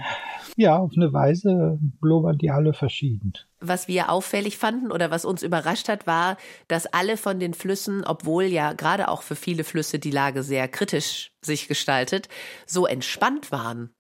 Ja, 0.56 0.78
auf 0.78 0.92
eine 0.96 1.14
Weise 1.14 1.80
blubbern 2.00 2.38
die 2.38 2.52
alle 2.52 2.74
verschieden. 2.74 3.34
Was 3.60 3.88
wir 3.88 4.10
auffällig 4.10 4.58
fanden 4.58 4.92
oder 4.92 5.12
was 5.12 5.26
uns 5.26 5.44
überrascht 5.44 5.90
hat, 5.90 6.08
war, 6.08 6.38
dass 6.68 6.86
alle 6.86 7.18
von 7.18 7.40
den 7.40 7.54
Flüssen, 7.54 8.04
obwohl 8.06 8.46
ja 8.46 8.74
gerade 8.74 9.10
auch 9.10 9.22
für 9.22 9.36
viele 9.36 9.64
Flüsse 9.64 10.00
die 10.00 10.12
Lage 10.12 10.44
sehr 10.44 10.68
kritisch 10.68 11.32
sich 11.42 11.68
gestaltet, 11.68 12.30
so 12.66 12.86
entspannt 12.86 13.52
waren. 13.52 13.92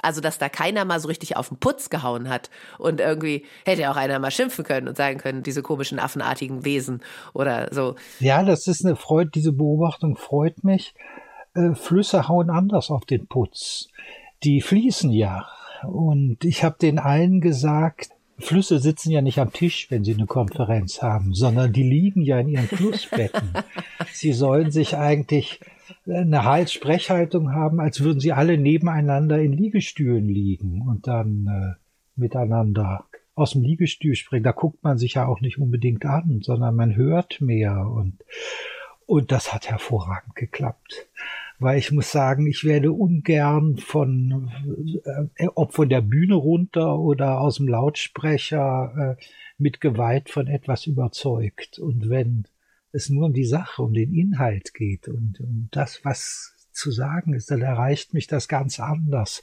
Also, 0.00 0.20
dass 0.20 0.38
da 0.38 0.48
keiner 0.48 0.84
mal 0.84 0.98
so 0.98 1.06
richtig 1.06 1.36
auf 1.36 1.48
den 1.48 1.58
Putz 1.58 1.88
gehauen 1.88 2.28
hat. 2.28 2.50
Und 2.78 3.00
irgendwie 3.00 3.46
hätte 3.64 3.88
auch 3.88 3.96
einer 3.96 4.18
mal 4.18 4.32
schimpfen 4.32 4.64
können 4.64 4.88
und 4.88 4.96
sagen 4.96 5.18
können, 5.18 5.44
diese 5.44 5.62
komischen 5.62 6.00
affenartigen 6.00 6.64
Wesen 6.64 7.02
oder 7.34 7.68
so. 7.70 7.94
Ja, 8.18 8.42
das 8.42 8.66
ist 8.66 8.84
eine 8.84 8.96
Freude, 8.96 9.30
diese 9.30 9.52
Beobachtung 9.52 10.16
freut 10.16 10.64
mich 10.64 10.94
äh, 11.54 11.74
Flüsse 11.74 12.28
hauen 12.28 12.50
anders 12.50 12.90
auf 12.90 13.04
den 13.04 13.26
Putz. 13.26 13.88
Die 14.42 14.60
fließen 14.60 15.10
ja. 15.10 15.48
Und 15.84 16.44
ich 16.44 16.64
habe 16.64 16.76
den 16.80 16.98
einen 16.98 17.40
gesagt, 17.40 18.10
Flüsse 18.38 18.78
sitzen 18.78 19.10
ja 19.10 19.22
nicht 19.22 19.38
am 19.38 19.52
Tisch, 19.52 19.90
wenn 19.90 20.04
sie 20.04 20.14
eine 20.14 20.26
Konferenz 20.26 21.02
haben, 21.02 21.34
sondern 21.34 21.72
die 21.72 21.82
liegen 21.82 22.22
ja 22.22 22.38
in 22.40 22.48
ihren 22.48 22.66
Flussbetten. 22.66 23.52
sie 24.12 24.32
sollen 24.32 24.70
sich 24.70 24.96
eigentlich 24.96 25.60
eine 26.06 26.44
Hals-Sprechhaltung 26.44 27.52
haben, 27.52 27.80
als 27.80 28.00
würden 28.00 28.20
sie 28.20 28.32
alle 28.32 28.58
nebeneinander 28.58 29.40
in 29.40 29.52
Liegestühlen 29.52 30.28
liegen 30.28 30.82
und 30.82 31.06
dann 31.06 31.46
äh, 31.46 32.20
miteinander 32.20 33.04
aus 33.34 33.52
dem 33.52 33.62
Liegestuhl 33.62 34.14
springen. 34.14 34.44
Da 34.44 34.52
guckt 34.52 34.82
man 34.82 34.98
sich 34.98 35.14
ja 35.14 35.26
auch 35.26 35.40
nicht 35.40 35.58
unbedingt 35.58 36.04
an, 36.04 36.40
sondern 36.42 36.74
man 36.74 36.96
hört 36.96 37.40
mehr 37.40 37.86
und 37.86 38.18
und 39.06 39.32
das 39.32 39.52
hat 39.52 39.68
hervorragend 39.68 40.34
geklappt 40.36 41.06
weil 41.62 41.78
ich 41.78 41.92
muss 41.92 42.10
sagen, 42.10 42.46
ich 42.46 42.64
werde 42.64 42.92
ungern 42.92 43.76
von, 43.78 44.50
äh, 45.36 45.46
ob 45.54 45.74
von 45.74 45.88
der 45.88 46.00
Bühne 46.00 46.34
runter 46.34 46.98
oder 46.98 47.40
aus 47.40 47.56
dem 47.56 47.68
Lautsprecher 47.68 49.16
äh, 49.18 49.24
mit 49.58 49.80
Gewalt 49.80 50.30
von 50.30 50.48
etwas 50.48 50.86
überzeugt. 50.86 51.78
Und 51.78 52.10
wenn 52.10 52.44
es 52.92 53.08
nur 53.08 53.26
um 53.26 53.32
die 53.32 53.44
Sache, 53.44 53.82
um 53.82 53.94
den 53.94 54.12
Inhalt 54.12 54.74
geht 54.74 55.08
und 55.08 55.40
um 55.40 55.68
das, 55.70 56.04
was 56.04 56.54
zu 56.72 56.90
sagen 56.90 57.34
ist, 57.34 57.50
dann 57.50 57.62
erreicht 57.62 58.14
mich 58.14 58.26
das 58.26 58.48
ganz 58.48 58.80
anders. 58.80 59.42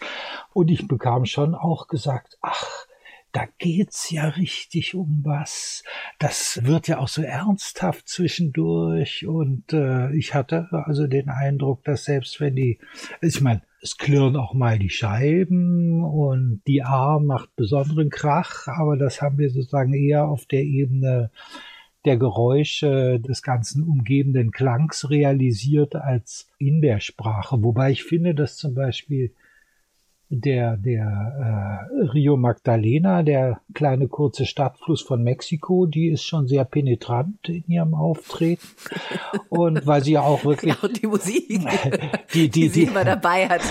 Und 0.53 0.69
ich 0.69 0.88
bekam 0.88 1.25
schon 1.25 1.55
auch 1.55 1.88
gesagt, 1.88 2.38
ach, 2.41 2.65
da 3.31 3.45
geht's 3.59 4.09
ja 4.09 4.27
richtig 4.29 4.95
um 4.95 5.21
was. 5.23 5.83
Das 6.19 6.59
wird 6.63 6.89
ja 6.89 6.99
auch 6.99 7.07
so 7.07 7.21
ernsthaft 7.21 8.09
zwischendurch 8.09 9.25
und 9.25 9.71
äh, 9.71 10.13
ich 10.13 10.35
hatte 10.35 10.67
also 10.69 11.07
den 11.07 11.29
Eindruck, 11.29 11.85
dass 11.85 12.03
selbst 12.03 12.41
wenn 12.41 12.57
die, 12.57 12.77
ich 13.21 13.39
meine, 13.39 13.61
es 13.81 13.97
klirren 13.97 14.35
auch 14.35 14.53
mal 14.53 14.77
die 14.77 14.89
Scheiben 14.89 16.03
und 16.03 16.61
die 16.67 16.83
A 16.83 17.19
macht 17.19 17.55
besonderen 17.55 18.09
Krach, 18.09 18.67
aber 18.67 18.97
das 18.97 19.21
haben 19.21 19.38
wir 19.38 19.49
sozusagen 19.49 19.93
eher 19.93 20.27
auf 20.27 20.45
der 20.45 20.63
Ebene 20.63 21.31
der 22.03 22.17
Geräusche 22.17 23.19
des 23.19 23.41
ganzen 23.41 23.83
umgebenden 23.83 24.51
Klangs 24.51 25.09
realisiert 25.09 25.95
als 25.95 26.49
in 26.57 26.81
der 26.81 26.99
Sprache. 26.99 27.63
Wobei 27.63 27.91
ich 27.91 28.03
finde, 28.03 28.35
dass 28.35 28.57
zum 28.57 28.73
Beispiel 28.73 29.33
der, 30.29 30.77
der 30.77 31.88
äh, 31.91 32.05
Rio 32.13 32.38
Magdalena, 32.38 33.24
der 33.24 33.62
kleine 33.74 34.07
kurze 34.07 34.45
Stadtfluss 34.45 35.01
von 35.01 35.24
Mexiko, 35.24 35.88
die 35.88 36.09
ist 36.09 36.24
schon 36.24 36.48
sehr 36.48 36.65
penetrant 36.65 37.50
in 37.50 37.63
ihrem 37.67 37.95
Auftreten. 37.95 38.67
Und 39.50 39.88
weil 39.88 40.03
sie 40.03 40.13
ja 40.13 40.21
auch 40.21 40.45
wirklich. 40.45 40.79
Genau, 40.79 40.93
die 40.93 41.07
Musik, 41.07 41.48
die, 42.33 42.50
die, 42.50 42.50
die, 42.50 42.69
die 42.69 42.83
immer 42.83 43.03
dabei 43.03 43.50
hat. 43.50 43.62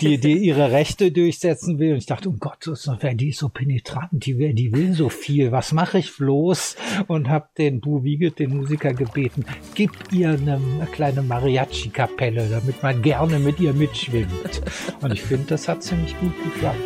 Die, 0.00 0.18
die 0.18 0.38
ihre 0.38 0.72
Rechte 0.72 1.12
durchsetzen 1.12 1.78
will. 1.78 1.92
Und 1.92 1.98
ich 1.98 2.06
dachte, 2.06 2.30
um 2.30 2.38
Gottes 2.38 2.88
Willen, 2.88 3.18
die 3.18 3.28
ist 3.28 3.38
so 3.38 3.50
penetrant, 3.50 4.08
die, 4.12 4.54
die 4.54 4.72
will 4.72 4.94
so 4.94 5.10
viel. 5.10 5.52
Was 5.52 5.72
mache 5.72 5.98
ich 5.98 6.16
bloß? 6.16 6.76
Und 7.08 7.28
habe 7.28 7.48
den 7.58 7.80
Bu 7.80 8.04
Wiegelt, 8.04 8.38
den 8.38 8.56
Musiker, 8.56 8.94
gebeten, 8.94 9.44
gib 9.74 9.92
ihr 10.12 10.30
eine, 10.30 10.54
eine 10.54 10.86
kleine 10.90 11.22
Mariachi-Kapelle, 11.22 12.48
damit 12.48 12.82
man 12.82 13.02
gerne 13.02 13.38
mit 13.38 13.60
ihr 13.60 13.74
mitschwimmt. 13.74 14.62
Und 15.02 15.12
ich 15.12 15.22
finde, 15.22 15.46
das 15.48 15.68
hat 15.68 15.82
ziemlich 15.90 16.16
gut 16.20 16.32
geklappt. 16.44 16.78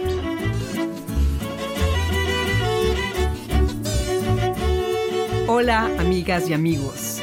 Hola, 5.46 5.90
amigas 5.98 6.48
y 6.48 6.54
amigos. 6.54 7.20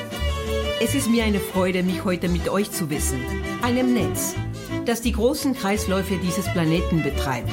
Es 0.80 0.94
ist 0.94 1.10
mir 1.10 1.24
eine 1.24 1.40
Freude, 1.40 1.82
mich 1.82 2.04
heute 2.06 2.30
mit 2.30 2.50
euch 2.50 2.70
zu 2.72 2.92
wissen, 2.92 3.20
einem 3.64 3.94
Netz, 3.94 4.36
das 4.86 5.02
die 5.02 5.12
großen 5.12 5.56
Kreisläufe 5.56 6.18
dieses 6.18 6.48
Planeten 6.54 7.02
betreibt. 7.02 7.52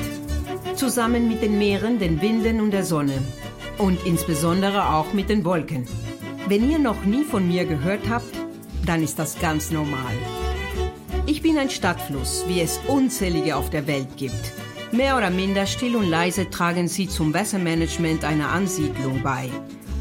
Zusammen 0.76 1.28
mit 1.28 1.40
den 1.42 1.58
Meeren, 1.58 1.98
den 1.98 2.20
Winden 2.20 2.60
und 2.60 2.72
der 2.72 2.84
Sonne. 2.84 3.18
Und 3.78 4.04
insbesondere 4.04 4.90
auch 4.90 5.14
mit 5.14 5.30
den 5.30 5.44
Wolken. 5.44 5.88
Wenn 6.48 6.70
ihr 6.70 6.78
noch 6.78 7.04
nie 7.04 7.24
von 7.24 7.48
mir 7.48 7.64
gehört 7.64 8.10
habt, 8.10 8.34
dann 8.84 9.02
ist 9.02 9.18
das 9.18 9.38
ganz 9.40 9.70
normal. 9.70 10.14
Ich 11.38 11.42
bin 11.42 11.56
ein 11.56 11.70
Stadtfluss, 11.70 12.42
wie 12.48 12.60
es 12.60 12.80
unzählige 12.88 13.54
auf 13.54 13.70
der 13.70 13.86
Welt 13.86 14.08
gibt. 14.16 14.52
Mehr 14.90 15.16
oder 15.16 15.30
minder 15.30 15.66
still 15.66 15.94
und 15.94 16.10
leise 16.10 16.50
tragen 16.50 16.88
sie 16.88 17.06
zum 17.06 17.32
Wassermanagement 17.32 18.24
einer 18.24 18.48
Ansiedlung 18.48 19.22
bei 19.22 19.48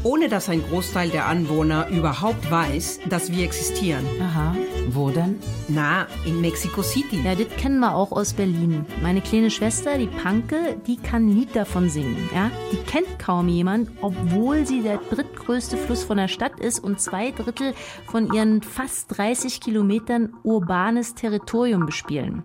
ohne 0.04 0.28
dass 0.28 0.48
ein 0.48 0.62
Großteil 0.62 1.10
der 1.10 1.26
Anwohner 1.26 1.88
überhaupt 1.88 2.50
weiß, 2.50 3.00
dass 3.08 3.32
wir 3.32 3.44
existieren. 3.44 4.04
Aha, 4.20 4.54
wo 4.90 5.10
denn? 5.10 5.38
Na, 5.68 6.06
in 6.24 6.40
Mexico 6.40 6.82
City. 6.82 7.20
Ja, 7.24 7.34
das 7.34 7.48
kennen 7.56 7.80
wir 7.80 7.94
auch 7.94 8.12
aus 8.12 8.32
Berlin. 8.32 8.86
Meine 9.02 9.20
kleine 9.20 9.50
Schwester, 9.50 9.98
die 9.98 10.06
Panke, 10.06 10.76
die 10.86 10.96
kann 10.96 11.26
ein 11.26 11.36
Lied 11.36 11.54
davon 11.54 11.90
singen. 11.90 12.28
Ja? 12.34 12.50
Die 12.72 12.76
kennt 12.76 13.18
kaum 13.18 13.48
jemand, 13.48 13.90
obwohl 14.00 14.66
sie 14.66 14.82
der 14.82 14.98
drittgrößte 15.10 15.76
Fluss 15.76 16.04
von 16.04 16.16
der 16.16 16.28
Stadt 16.28 16.60
ist 16.60 16.78
und 16.78 17.00
zwei 17.00 17.32
Drittel 17.32 17.74
von 18.06 18.32
ihren 18.32 18.62
fast 18.62 19.16
30 19.16 19.60
Kilometern 19.60 20.32
urbanes 20.44 21.14
Territorium 21.14 21.86
bespielen. 21.86 22.44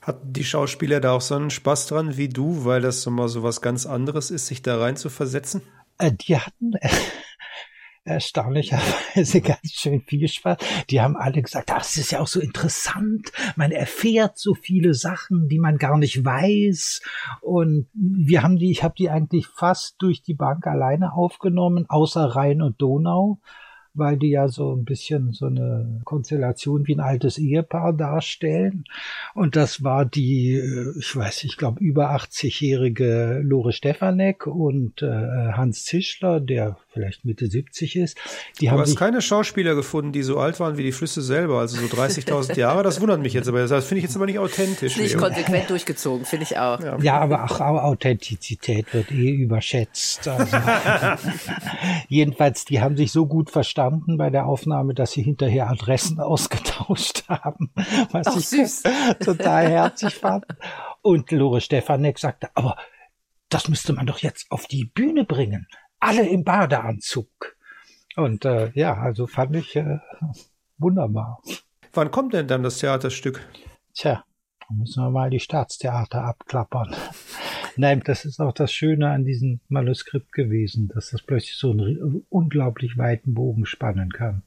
Hatten 0.00 0.32
die 0.32 0.44
Schauspieler 0.44 1.00
da 1.00 1.12
auch 1.12 1.20
so 1.20 1.34
einen 1.34 1.50
Spaß 1.50 1.86
dran 1.88 2.16
wie 2.16 2.28
du, 2.28 2.64
weil 2.64 2.80
das 2.80 3.02
so 3.02 3.10
mal 3.10 3.28
so 3.28 3.42
was 3.42 3.60
ganz 3.60 3.86
anderes 3.86 4.30
ist, 4.30 4.46
sich 4.46 4.62
da 4.62 4.78
rein 4.78 4.96
zu 4.96 5.10
versetzen? 5.10 5.62
Äh, 5.98 6.12
die 6.12 6.36
hatten 6.36 6.72
erstaunlicherweise 8.04 9.40
ganz 9.42 9.72
schön 9.72 10.02
viel 10.02 10.28
Spaß. 10.28 10.58
Die 10.90 11.00
haben 11.00 11.16
alle 11.16 11.42
gesagt, 11.42 11.70
das 11.70 11.96
ist 11.96 12.12
ja 12.12 12.20
auch 12.20 12.26
so 12.26 12.40
interessant. 12.40 13.32
Man 13.56 13.72
erfährt 13.72 14.38
so 14.38 14.54
viele 14.54 14.94
Sachen, 14.94 15.48
die 15.48 15.58
man 15.58 15.78
gar 15.78 15.96
nicht 15.98 16.24
weiß. 16.24 17.00
Und 17.40 17.88
wir 17.94 18.42
haben 18.42 18.56
die, 18.56 18.70
ich 18.70 18.82
habe 18.82 18.94
die 18.96 19.10
eigentlich 19.10 19.46
fast 19.46 19.96
durch 19.98 20.22
die 20.22 20.34
Bank 20.34 20.66
alleine 20.66 21.14
aufgenommen, 21.14 21.86
außer 21.88 22.24
Rhein 22.24 22.62
und 22.62 22.80
Donau 22.80 23.40
weil 23.94 24.18
die 24.18 24.30
ja 24.30 24.48
so 24.48 24.74
ein 24.74 24.84
bisschen 24.84 25.32
so 25.32 25.46
eine 25.46 26.00
Konstellation 26.04 26.86
wie 26.86 26.96
ein 26.96 27.00
altes 27.00 27.38
Ehepaar 27.38 27.92
darstellen. 27.92 28.84
Und 29.34 29.56
das 29.56 29.82
war 29.84 30.04
die, 30.04 30.54
äh, 30.54 30.98
ich 30.98 31.14
weiß, 31.14 31.44
ich 31.44 31.56
glaube, 31.56 31.80
über 31.82 32.10
80-jährige 32.14 33.40
Lore 33.42 33.72
Stefanek 33.72 34.46
und 34.46 35.02
äh, 35.02 35.52
Hans 35.52 35.84
Zischler, 35.84 36.40
der 36.40 36.76
vielleicht 36.94 37.24
Mitte 37.24 37.46
70 37.46 37.96
ist. 37.96 38.16
Die 38.60 38.66
du 38.66 38.70
haben 38.70 38.80
hast 38.80 38.96
keine 38.96 39.20
Schauspieler 39.20 39.74
gefunden, 39.74 40.12
die 40.12 40.22
so 40.22 40.38
alt 40.38 40.60
waren 40.60 40.78
wie 40.78 40.84
die 40.84 40.92
Flüsse 40.92 41.20
selber, 41.20 41.58
also 41.58 41.76
so 41.76 41.86
30.000 41.86 42.56
Jahre. 42.56 42.82
Das 42.82 43.00
wundert 43.00 43.20
mich 43.20 43.34
jetzt, 43.34 43.48
aber 43.48 43.66
das 43.66 43.84
finde 43.84 43.98
ich 43.98 44.04
jetzt 44.04 44.16
aber 44.16 44.26
nicht 44.26 44.38
authentisch. 44.38 44.96
Nicht 44.96 45.18
konsequent 45.18 45.68
durchgezogen, 45.68 46.24
finde 46.24 46.44
ich 46.44 46.56
auch. 46.56 46.80
Ja, 46.80 46.98
ja 46.98 47.20
aber 47.20 47.44
auch 47.44 47.60
Authentizität 47.60 48.94
wird 48.94 49.10
eh 49.10 49.30
überschätzt. 49.30 50.26
Also, 50.28 50.56
jedenfalls, 52.08 52.64
die 52.64 52.80
haben 52.80 52.96
sich 52.96 53.12
so 53.12 53.26
gut 53.26 53.50
verstanden 53.50 54.16
bei 54.16 54.30
der 54.30 54.46
Aufnahme, 54.46 54.94
dass 54.94 55.12
sie 55.12 55.22
hinterher 55.22 55.68
Adressen 55.68 56.20
ausgetauscht 56.20 57.24
haben, 57.28 57.70
was 58.12 58.28
Ach, 58.28 58.36
ich 58.36 58.48
süß. 58.48 58.84
total 59.24 59.68
herzig 59.68 60.14
fand. 60.14 60.44
Und 61.02 61.30
Lore 61.32 61.60
Stefanek 61.60 62.18
sagte, 62.18 62.48
aber 62.54 62.76
das 63.48 63.68
müsste 63.68 63.92
man 63.92 64.06
doch 64.06 64.18
jetzt 64.18 64.50
auf 64.50 64.66
die 64.66 64.84
Bühne 64.84 65.24
bringen 65.24 65.66
alle 66.04 66.28
im 66.28 66.44
Badeanzug. 66.44 67.56
Und 68.16 68.44
äh, 68.44 68.70
ja, 68.74 68.94
also 68.94 69.26
fand 69.26 69.56
ich 69.56 69.74
äh, 69.74 69.98
wunderbar. 70.78 71.42
Wann 71.92 72.10
kommt 72.10 72.34
denn 72.34 72.46
dann 72.46 72.62
das 72.62 72.78
Theaterstück? 72.78 73.40
Tja, 73.94 74.24
da 74.60 74.74
müssen 74.74 75.02
wir 75.02 75.10
mal 75.10 75.30
die 75.30 75.40
Staatstheater 75.40 76.22
abklappern. 76.22 76.94
Nein, 77.76 78.02
das 78.04 78.24
ist 78.24 78.40
auch 78.40 78.52
das 78.52 78.72
Schöne 78.72 79.10
an 79.10 79.24
diesem 79.24 79.60
Manuskript 79.68 80.32
gewesen, 80.32 80.88
dass 80.94 81.10
das 81.10 81.22
plötzlich 81.22 81.56
so 81.56 81.72
einen 81.72 82.24
unglaublich 82.28 82.96
weiten 82.98 83.34
Bogen 83.34 83.66
spannen 83.66 84.12
kann. 84.12 84.42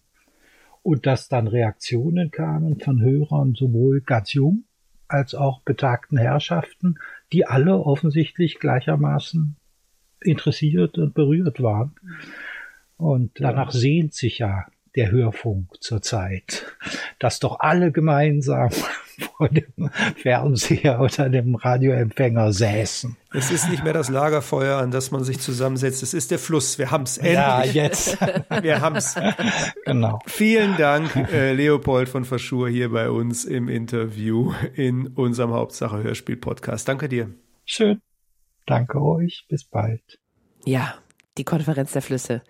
Und 0.84 1.06
dass 1.06 1.28
dann 1.28 1.48
Reaktionen 1.48 2.32
kamen 2.32 2.80
von 2.80 3.02
Hörern 3.02 3.56
sowohl 3.56 4.00
ganz 4.02 4.32
jung 4.32 4.64
als 5.10 5.36
auch 5.36 5.62
betagten 5.62 6.18
Herrschaften, 6.18 7.00
die 7.34 7.46
alle 7.46 7.78
offensichtlich 7.78 8.60
gleichermaßen 8.60 9.58
interessiert 10.22 10.98
und 10.98 11.14
berührt 11.14 11.62
waren. 11.62 11.96
Und 12.98 13.32
danach 13.40 13.74
ja. 13.74 13.80
sehnt 13.80 14.14
sich 14.14 14.40
ja 14.40 14.66
der 14.98 15.12
Hörfunk 15.12 15.70
zurzeit, 15.80 16.66
dass 17.20 17.40
doch 17.40 17.60
alle 17.60 17.92
gemeinsam 17.92 18.70
vor 19.38 19.48
dem 19.50 19.90
Fernseher 20.16 21.00
oder 21.00 21.30
dem 21.30 21.54
Radioempfänger 21.54 22.52
säßen. 22.52 23.16
Es 23.32 23.52
ist 23.52 23.70
nicht 23.70 23.84
mehr 23.84 23.94
das 23.94 24.10
Lagerfeuer, 24.10 24.80
an 24.80 24.90
das 24.90 25.12
man 25.12 25.24
sich 25.24 25.40
zusammensetzt. 25.40 26.02
Es 26.02 26.16
ist 26.16 26.32
der 26.32 26.40
Fluss. 26.40 26.80
Wir 26.80 26.90
haben's 26.90 27.18
endlich. 27.18 27.36
Ja, 27.36 27.64
jetzt. 27.64 28.18
Wir 28.62 28.82
haben's. 28.82 29.16
Genau. 29.86 30.20
Vielen 30.26 30.76
Dank, 30.78 31.16
äh, 31.16 31.54
Leopold 31.54 32.10
von 32.10 32.26
Verschur 32.26 32.68
hier 32.68 32.90
bei 32.90 33.12
uns 33.12 33.46
im 33.46 33.70
Interview 33.70 34.54
in 34.74 35.08
unserem 35.08 35.52
Hauptsache 35.52 36.02
Hörspiel 36.02 36.38
Podcast. 36.38 36.88
Danke 36.88 37.08
dir. 37.08 37.30
Schön. 37.66 38.02
Danke 38.68 39.02
euch, 39.02 39.46
bis 39.50 39.64
bald. 39.64 40.20
Ja, 40.66 40.94
die 41.38 41.46
Konferenz 41.46 41.94
der 41.94 42.04
Flüsse. 42.04 42.44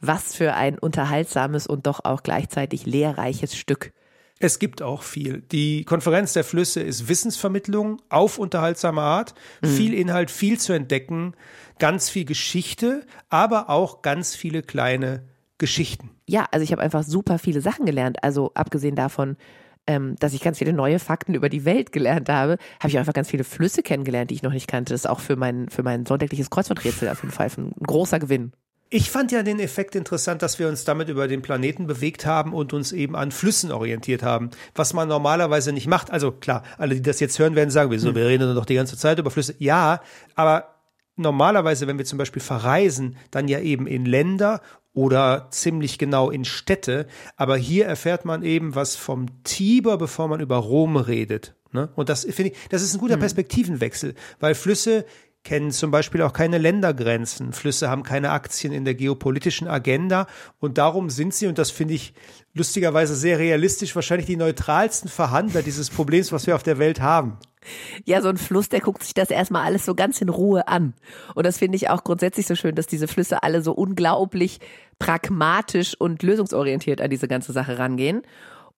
Was 0.00 0.34
für 0.34 0.54
ein 0.54 0.78
unterhaltsames 0.78 1.66
und 1.66 1.86
doch 1.86 2.04
auch 2.04 2.22
gleichzeitig 2.22 2.86
lehrreiches 2.86 3.56
Stück. 3.56 3.92
Es 4.38 4.58
gibt 4.58 4.82
auch 4.82 5.02
viel. 5.02 5.42
Die 5.42 5.84
Konferenz 5.84 6.32
der 6.32 6.44
Flüsse 6.44 6.80
ist 6.80 7.08
Wissensvermittlung 7.08 8.00
auf 8.08 8.38
unterhaltsame 8.38 9.00
Art, 9.00 9.34
mhm. 9.62 9.68
viel 9.68 9.94
Inhalt, 9.94 10.30
viel 10.30 10.58
zu 10.58 10.72
entdecken, 10.72 11.34
ganz 11.78 12.08
viel 12.08 12.24
Geschichte, 12.24 13.04
aber 13.28 13.68
auch 13.68 14.02
ganz 14.02 14.36
viele 14.36 14.62
kleine 14.62 15.24
Geschichten. 15.58 16.10
Ja, 16.28 16.46
also 16.52 16.62
ich 16.62 16.72
habe 16.72 16.82
einfach 16.82 17.02
super 17.02 17.38
viele 17.38 17.60
Sachen 17.60 17.84
gelernt. 17.84 18.22
Also 18.22 18.52
abgesehen 18.54 18.96
davon, 18.96 19.36
ähm, 19.86 20.16
dass 20.18 20.32
ich 20.32 20.40
ganz 20.40 20.58
viele 20.58 20.72
neue 20.72 20.98
Fakten 20.98 21.34
über 21.34 21.48
die 21.48 21.64
Welt 21.64 21.92
gelernt 21.92 22.28
habe, 22.28 22.58
habe 22.80 22.88
ich 22.88 22.98
einfach 22.98 23.12
ganz 23.12 23.30
viele 23.30 23.44
Flüsse 23.44 23.82
kennengelernt, 23.82 24.30
die 24.30 24.34
ich 24.34 24.42
noch 24.42 24.52
nicht 24.52 24.68
kannte. 24.68 24.92
Das 24.92 25.02
ist 25.02 25.10
auch 25.10 25.20
für 25.20 25.36
mein, 25.36 25.68
für 25.68 25.82
mein 25.82 26.06
sonntägliches 26.06 26.50
Kreuzworträtsel 26.50 27.08
auf 27.08 27.22
jeden 27.22 27.32
Fall 27.32 27.50
ein 27.56 27.72
großer 27.86 28.18
Gewinn. 28.18 28.52
Ich 28.90 29.10
fand 29.10 29.32
ja 29.32 29.42
den 29.42 29.58
Effekt 29.58 29.96
interessant, 29.96 30.42
dass 30.42 30.58
wir 30.58 30.68
uns 30.68 30.84
damit 30.84 31.08
über 31.08 31.26
den 31.26 31.42
Planeten 31.42 31.86
bewegt 31.86 32.26
haben 32.26 32.52
und 32.52 32.72
uns 32.72 32.92
eben 32.92 33.16
an 33.16 33.32
Flüssen 33.32 33.72
orientiert 33.72 34.22
haben, 34.22 34.50
was 34.74 34.92
man 34.92 35.08
normalerweise 35.08 35.72
nicht 35.72 35.88
macht. 35.88 36.12
Also 36.12 36.30
klar, 36.30 36.62
alle, 36.78 36.94
die 36.94 37.02
das 37.02 37.18
jetzt 37.18 37.38
hören, 37.38 37.56
werden 37.56 37.70
sagen, 37.70 37.90
wieso, 37.90 38.08
hm. 38.08 38.14
wir 38.14 38.26
reden 38.26 38.54
doch 38.54 38.66
die 38.66 38.76
ganze 38.76 38.96
Zeit 38.96 39.18
über 39.18 39.30
Flüsse. 39.30 39.54
Ja, 39.58 40.00
aber 40.34 40.76
normalerweise, 41.16 41.86
wenn 41.86 41.98
wir 41.98 42.04
zum 42.04 42.18
Beispiel 42.18 42.42
verreisen, 42.42 43.16
dann 43.30 43.48
ja 43.48 43.58
eben 43.60 43.86
in 43.86 44.04
Länder 44.04 44.60
oder 44.94 45.48
ziemlich 45.50 45.98
genau 45.98 46.30
in 46.30 46.44
Städte. 46.44 47.06
Aber 47.36 47.56
hier 47.56 47.86
erfährt 47.86 48.24
man 48.24 48.42
eben 48.42 48.74
was 48.74 48.96
vom 48.96 49.42
Tiber, 49.42 49.98
bevor 49.98 50.28
man 50.28 50.40
über 50.40 50.56
Rom 50.56 50.96
redet. 50.96 51.54
Ne? 51.72 51.90
Und 51.96 52.08
das 52.08 52.24
finde 52.24 52.52
ich, 52.52 52.68
das 52.70 52.82
ist 52.82 52.94
ein 52.94 53.00
guter 53.00 53.14
hm. 53.14 53.20
Perspektivenwechsel, 53.20 54.14
weil 54.38 54.54
Flüsse 54.54 55.04
kennen 55.44 55.70
zum 55.70 55.90
Beispiel 55.90 56.22
auch 56.22 56.32
keine 56.32 56.58
Ländergrenzen. 56.58 57.52
Flüsse 57.52 57.90
haben 57.90 58.02
keine 58.02 58.30
Aktien 58.30 58.72
in 58.72 58.84
der 58.84 58.94
geopolitischen 58.94 59.68
Agenda 59.68 60.26
und 60.58 60.78
darum 60.78 61.10
sind 61.10 61.34
sie, 61.34 61.46
und 61.46 61.58
das 61.58 61.70
finde 61.70 61.94
ich 61.94 62.14
lustigerweise 62.54 63.14
sehr 63.14 63.38
realistisch, 63.38 63.94
wahrscheinlich 63.94 64.26
die 64.26 64.36
neutralsten 64.36 65.08
Verhandler 65.08 65.62
dieses 65.62 65.90
Problems, 65.90 66.32
was 66.32 66.46
wir 66.46 66.54
auf 66.54 66.62
der 66.62 66.78
Welt 66.78 67.00
haben. 67.00 67.38
Ja, 68.04 68.20
so 68.22 68.28
ein 68.28 68.36
Fluss, 68.36 68.68
der 68.68 68.80
guckt 68.80 69.02
sich 69.02 69.14
das 69.14 69.30
erstmal 69.30 69.64
alles 69.64 69.84
so 69.84 69.94
ganz 69.94 70.20
in 70.20 70.28
Ruhe 70.28 70.66
an. 70.68 70.94
Und 71.34 71.46
das 71.46 71.58
finde 71.58 71.76
ich 71.76 71.90
auch 71.90 72.04
grundsätzlich 72.04 72.46
so 72.46 72.54
schön, 72.54 72.74
dass 72.74 72.86
diese 72.86 73.08
Flüsse 73.08 73.42
alle 73.42 73.62
so 73.62 73.72
unglaublich 73.72 74.60
pragmatisch 74.98 75.94
und 75.98 76.22
lösungsorientiert 76.22 77.00
an 77.00 77.10
diese 77.10 77.28
ganze 77.28 77.52
Sache 77.52 77.78
rangehen. 77.78 78.22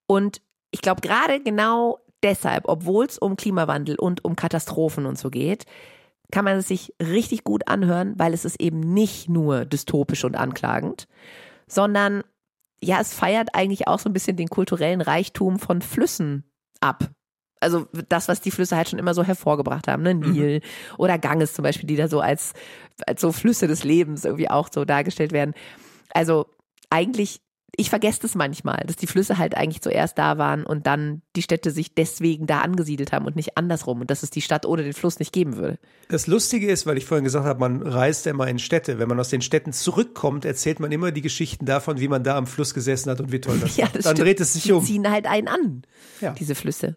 Und 0.07 0.41
ich 0.71 0.81
glaube, 0.83 1.01
gerade 1.01 1.41
genau 1.41 1.99
deshalb, 2.23 2.65
obwohl 2.67 3.07
es 3.07 3.19
um 3.19 3.37
Klimawandel 3.37 3.97
und 3.97 4.25
um 4.25 4.37
Katastrophen 4.37 5.07
und 5.07 5.19
so 5.19 5.31
geht, 5.31 5.65
kann 6.33 6.45
man 6.45 6.57
es 6.57 6.69
sich 6.69 6.93
richtig 7.01 7.45
gut 7.45 7.69
anhören, 7.69 8.15
weil 8.17 8.35
es 8.35 8.45
ist 8.45 8.61
eben 8.61 8.81
nicht 8.81 9.29
nur 9.29 9.65
dystopisch 9.65 10.25
und 10.25 10.37
anklagend, 10.37 11.07
sondern 11.69 12.23
ja, 12.81 13.01
es 13.01 13.15
feiert 13.15 13.51
eigentlich 13.55 13.89
auch 13.89 13.99
so 13.99 14.09
ein 14.09 14.13
bisschen 14.13 14.37
den 14.37 14.49
kulturellen 14.49 15.01
Reichtum 15.01 15.59
von 15.59 15.81
Flüssen 15.83 16.45
ab. 16.81 17.11
Also 17.59 17.87
das, 18.09 18.29
was 18.29 18.43
die 18.43 18.51
Flüsse 18.51 18.77
halt 18.77 18.91
schon 18.91 18.99
immer 18.99 19.15
so 19.15 19.25
hervorgebracht 19.25 19.89
haben, 19.89 20.03
ne? 20.03 20.15
Mhm. 20.15 20.33
Nil 20.33 20.57
mhm. 20.59 20.97
oder 20.99 21.19
Ganges 21.19 21.55
zum 21.55 21.63
Beispiel, 21.63 21.87
die 21.87 21.97
da 21.97 22.07
so 22.07 22.21
als, 22.21 22.53
als 23.07 23.21
so 23.21 23.33
Flüsse 23.33 23.67
des 23.67 23.83
Lebens 23.83 24.25
irgendwie 24.25 24.51
auch 24.51 24.69
so 24.71 24.85
dargestellt 24.85 25.33
werden. 25.33 25.55
Also 26.13 26.47
eigentlich 26.91 27.41
ich 27.77 27.91
vergesse 27.91 28.21
das 28.23 28.35
manchmal, 28.35 28.83
dass 28.87 28.97
die 28.97 29.07
Flüsse 29.07 29.39
halt 29.39 29.57
eigentlich 29.57 29.83
zuerst 29.83 30.19
da 30.19 30.39
waren 30.39 30.65
und 30.65 30.87
dann 30.87 31.23
die 31.35 31.43
Städte 31.43 31.71
sich 31.71 31.95
deswegen 31.95 32.47
da 32.47 32.61
angesiedelt 32.61 33.13
haben 33.13 33.27
und 33.27 33.37
nicht 33.37 33.57
andersrum 33.57 34.01
und 34.01 34.11
dass 34.11 34.23
es 34.23 34.31
die 34.31 34.41
Stadt 34.41 34.65
ohne 34.67 34.83
den 34.83 34.93
Fluss 34.93 35.19
nicht 35.19 35.33
geben 35.33 35.57
würde. 35.57 35.79
Das 36.09 36.27
Lustige 36.27 36.71
ist, 36.71 36.87
weil 36.87 36.97
ich 36.97 37.05
vorhin 37.05 37.25
gesagt 37.25 37.45
habe, 37.45 37.61
man 37.61 37.83
reist 37.83 38.27
immer 38.27 38.49
in 38.49 38.59
Städte. 38.59 38.99
Wenn 38.99 39.09
man 39.09 39.21
aus 39.21 39.29
den 39.29 39.43
Städten 39.43 39.73
zurückkommt, 39.73 40.45
erzählt 40.45 40.81
man 40.81 40.91
immer 40.91 41.13
die 41.13 41.23
Geschichten 41.23 41.67
davon, 41.67 42.01
wie 42.01 42.09
man 42.09 42.25
da 42.25 42.37
am 42.37 42.47
Fluss 42.47 42.73
gesessen 42.73 43.11
hat 43.11 43.21
und 43.21 43.33
wie 43.33 43.41
toll 43.41 43.59
das 43.59 43.77
ja, 43.77 43.87
war. 43.87 43.93
Das 43.93 44.05
dann 44.05 44.17
stimmt. 44.17 44.27
dreht 44.27 44.41
es 44.41 44.53
sich 44.55 44.63
die 44.65 44.73
um. 44.73 44.81
Die 44.81 44.93
ziehen 44.93 45.11
halt 45.11 45.27
einen 45.27 45.49
an, 45.49 45.83
ja. 46.21 46.33
diese 46.33 46.55
Flüsse. 46.55 46.97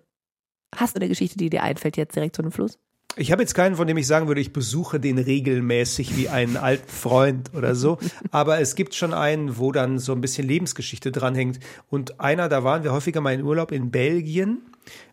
Hast 0.76 0.96
du 0.96 1.00
eine 1.00 1.10
Geschichte, 1.10 1.38
die 1.38 1.50
dir 1.50 1.64
einfällt 1.64 1.98
jetzt 1.98 2.16
direkt 2.16 2.36
zu 2.36 2.42
einem 2.42 2.52
Fluss? 2.52 2.78
Ich 3.20 3.34
habe 3.34 3.42
jetzt 3.42 3.54
keinen, 3.54 3.76
von 3.76 3.86
dem 3.86 3.98
ich 3.98 4.08
sagen 4.08 4.30
würde, 4.30 4.40
ich 4.40 4.54
besuche 4.54 4.98
den 4.98 5.18
regelmäßig 5.18 6.16
wie 6.16 6.30
einen 6.30 6.56
alten 6.56 6.88
Freund 6.88 7.54
oder 7.54 7.76
so. 7.76 7.98
Aber 8.32 8.62
es 8.62 8.76
gibt 8.76 8.96
schon 8.96 9.14
einen, 9.14 9.58
wo 9.58 9.74
dann 9.74 10.00
so 10.00 10.14
ein 10.14 10.22
bisschen 10.22 10.48
Lebensgeschichte 10.48 11.12
dranhängt. 11.12 11.60
Und 11.90 12.22
einer, 12.22 12.48
da 12.48 12.64
waren 12.64 12.84
wir 12.84 12.94
häufiger 12.94 13.20
mal 13.20 13.34
in 13.34 13.44
Urlaub 13.44 13.74
in 13.74 13.92
Belgien 13.92 14.60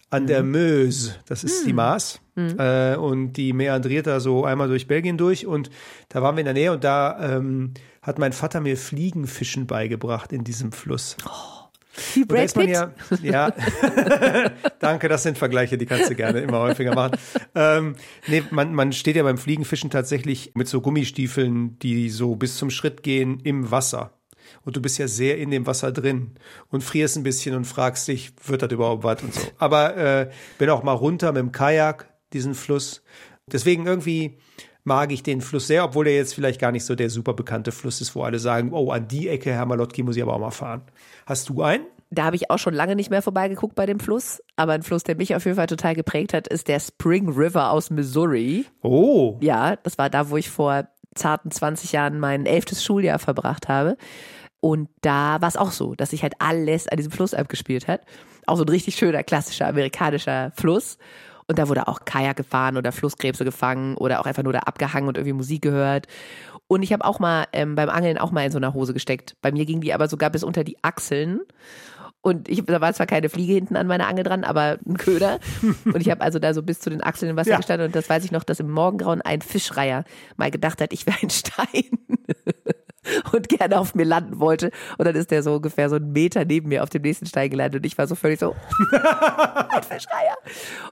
an 0.09 0.22
mhm. 0.22 0.26
der 0.28 0.42
Meuse. 0.44 1.16
Das 1.26 1.42
ist 1.42 1.62
mhm. 1.62 1.66
die 1.66 1.72
Maas. 1.72 2.20
Mhm. 2.37 2.54
Äh, 2.61 2.94
und 2.94 3.33
die 3.33 3.52
meandriert 3.52 4.07
da 4.07 4.20
so 4.20 4.44
einmal 4.44 4.68
durch 4.68 4.87
Belgien 4.87 5.18
durch. 5.18 5.44
Und 5.44 5.70
da 6.09 6.22
waren 6.22 6.37
wir 6.37 6.42
in 6.42 6.46
der 6.46 6.54
Nähe 6.54 6.72
und 6.72 6.85
da 6.85 7.37
ähm, 7.37 7.74
hat 8.02 8.20
mein 8.20 8.33
Vater 8.33 8.61
mir 8.61 8.76
Fliegenfischen 8.76 9.66
beigebracht 9.66 10.33
in 10.33 10.44
diesem 10.44 10.70
Fluss. 10.70 11.16
Oh. 11.26 11.56
Wie 12.14 12.24
Brad 12.24 12.54
Pitt? 12.54 12.68
Ja, 12.68 12.92
ja. 13.22 13.52
danke, 14.80 15.09
das 15.09 15.22
sind 15.22 15.38
Vergleiche, 15.38 15.78
die 15.78 15.87
kannst 15.87 16.11
du 16.11 16.14
gerne 16.14 16.40
immer 16.40 16.61
häufiger 16.61 16.94
machen. 16.94 17.18
Ähm, 17.54 17.96
nee, 18.26 18.42
man, 18.50 18.74
man 18.74 18.92
steht 18.92 19.16
ja 19.16 19.22
beim 19.22 19.38
Fliegenfischen 19.38 19.90
tatsächlich 19.90 20.52
mit 20.54 20.68
so 20.68 20.80
Gummistiefeln, 20.80 21.78
die 21.78 22.11
so 22.11 22.37
bis 22.37 22.56
zum 22.56 22.70
Schritt 22.70 23.02
gehen 23.02 23.40
im 23.40 23.70
Wasser. 23.70 24.12
Und 24.64 24.76
du 24.76 24.82
bist 24.82 24.98
ja 24.98 25.09
sehr 25.09 25.38
in 25.38 25.50
dem 25.50 25.66
Wasser 25.66 25.92
drin 25.92 26.32
und 26.70 26.82
frierst 26.82 27.16
ein 27.16 27.22
bisschen 27.22 27.54
und 27.54 27.64
fragst 27.64 28.09
dich, 28.09 28.32
wird 28.44 28.62
das 28.62 28.72
überhaupt 28.72 29.04
was 29.04 29.22
und 29.22 29.35
so. 29.35 29.40
Aber 29.59 29.96
äh, 29.96 30.30
bin 30.59 30.70
auch 30.70 30.82
mal 30.82 30.92
runter 30.92 31.32
mit 31.32 31.40
dem 31.40 31.52
Kajak, 31.52 32.09
diesen 32.32 32.54
Fluss. 32.54 33.02
Deswegen 33.46 33.87
irgendwie 33.87 34.38
mag 34.87 35.11
ich 35.12 35.22
den 35.22 35.40
Fluss 35.40 35.66
sehr, 35.66 35.85
obwohl 35.85 36.07
er 36.07 36.14
jetzt 36.14 36.35
vielleicht 36.35 36.61
gar 36.61 36.70
nicht 36.70 36.85
so 36.85 36.94
der 36.94 37.11
super 37.11 37.35
bekannte 37.35 37.72
Fluss 37.72 38.01
ist, 38.01 38.14
wo 38.14 38.22
alle 38.22 38.38
sagen, 38.38 38.72
oh, 38.72 38.92
an 38.92 39.09
die 39.09 39.29
Ecke 39.29 39.53
Herr 39.53 39.66
Malotki 39.66 40.05
muss 40.05 40.16
ich 40.16 40.22
aber 40.22 40.35
auch 40.35 40.40
mal 40.40 40.53
fahren. 40.53 40.83
Hast 41.27 41.49
du 41.49 41.62
einen? 41.62 41.85
Da 42.11 42.25
habe 42.25 42.37
ich 42.37 42.51
auch 42.51 42.59
schon 42.59 42.72
lange 42.72 42.94
nicht 42.94 43.11
mehr 43.11 43.20
vorbeigeguckt 43.20 43.75
bei 43.75 43.85
dem 43.85 43.99
Fluss. 43.99 44.40
Aber 44.55 44.72
ein 44.72 44.85
Fluss, 44.85 45.03
der 45.03 45.16
mich 45.16 45.35
auf 45.35 45.44
jeden 45.44 45.57
Fall 45.57 45.66
total 45.66 45.96
geprägt 45.96 46.33
hat, 46.33 46.46
ist 46.46 46.68
der 46.68 46.79
Spring 46.79 47.29
River 47.29 47.72
aus 47.72 47.90
Missouri. 47.90 48.64
Oh. 48.83 49.37
Ja, 49.40 49.75
das 49.75 49.99
war 49.99 50.09
da, 50.09 50.31
wo 50.31 50.37
ich 50.37 50.49
vor 50.49 50.87
zarten 51.16 51.51
20 51.51 51.90
Jahren 51.90 52.20
mein 52.20 52.46
elftes 52.46 52.85
Schuljahr 52.85 53.18
verbracht 53.18 53.68
habe. 53.68 53.96
Und 54.61 54.88
da 55.01 55.40
war 55.40 55.49
es 55.49 55.57
auch 55.57 55.72
so, 55.72 55.96
dass 55.96 56.11
sich 56.11 56.22
halt 56.22 56.35
alles 56.38 56.87
an 56.87 56.96
diesem 56.96 57.11
Fluss 57.11 57.35
abgespielt 57.35 57.88
hat. 57.88 58.03
Auch 58.46 58.57
so 58.57 58.62
ein 58.62 58.68
richtig 58.68 58.94
schöner, 58.94 59.25
klassischer 59.25 59.66
amerikanischer 59.66 60.53
Fluss. 60.55 60.99
Und 61.48 61.59
da 61.59 61.68
wurde 61.68 61.87
auch 61.87 62.04
Kajak 62.04 62.37
gefahren 62.37 62.76
oder 62.76 62.92
Flusskrebse 62.92 63.44
gefangen 63.44 63.96
oder 63.96 64.20
auch 64.20 64.26
einfach 64.26 64.42
nur 64.42 64.52
da 64.52 64.61
abgehangen 64.61 65.09
und 65.09 65.16
irgendwie 65.16 65.32
Musik 65.32 65.62
gehört. 65.62 66.06
Und 66.68 66.82
ich 66.82 66.92
habe 66.92 67.04
auch 67.04 67.20
mal 67.20 67.46
ähm, 67.52 67.76
beim 67.76 67.88
Angeln 67.88 68.18
auch 68.18 68.32
mal 68.32 68.44
in 68.44 68.50
so 68.50 68.59
einer 68.59 68.74
Hose 68.74 68.92
gesteckt. 68.92 69.37
Bei 69.40 69.52
mir 69.52 69.64
ging 69.64 69.80
die 69.80 69.94
aber 69.94 70.09
sogar 70.09 70.30
bis 70.30 70.42
unter 70.42 70.64
die 70.64 70.82
Achseln. 70.82 71.40
Und 72.20 72.48
ich, 72.48 72.64
da 72.64 72.80
war 72.80 72.92
zwar 72.92 73.06
keine 73.06 73.28
Fliege 73.28 73.52
hinten 73.52 73.76
an 73.76 73.87
meiner 73.87 74.09
Angel 74.09 74.24
dran, 74.24 74.42
aber 74.42 74.78
ein 74.85 74.96
Köder. 74.96 75.38
Und 75.85 76.00
ich 76.00 76.11
habe 76.11 76.22
also 76.22 76.40
da 76.40 76.54
so 76.54 76.62
bis 76.64 76.80
zu 76.80 76.90
den 76.90 77.00
Achseln 77.00 77.30
im 77.30 77.37
Wasser 77.37 77.50
ja. 77.50 77.56
gestanden. 77.59 77.87
Und 77.87 77.94
das 77.94 78.11
weiß 78.11 78.24
ich 78.24 78.32
noch, 78.32 78.42
dass 78.42 78.59
im 78.59 78.68
Morgengrauen 78.68 79.22
ein 79.22 79.42
Fischreier 79.42 80.04
mal 80.37 80.50
gedacht 80.50 80.80
hat, 80.80 80.92
ich 80.92 81.06
wäre 81.06 81.18
ein 81.22 81.30
Stein. 81.30 81.85
und 83.33 83.49
gerne 83.49 83.79
auf 83.79 83.95
mir 83.95 84.05
landen 84.05 84.40
wollte. 84.40 84.71
Und 84.99 85.07
dann 85.07 85.14
ist 85.14 85.31
der 85.31 85.42
so 85.42 85.57
ungefähr 85.57 85.88
so 85.88 85.97
einen 85.97 86.12
Meter 86.12 86.45
neben 86.45 86.69
mir 86.69 86.83
auf 86.83 86.90
dem 86.90 87.03
nächsten 87.03 87.27
Stein 87.27 87.51
gelandet 87.51 87.81
und 87.81 87.87
ich 87.87 87.97
war 87.99 88.07
so 88.07 88.14
völlig 88.14 88.40
so, 88.40 88.55
ein 88.92 89.83
Verschreier. 89.83 90.37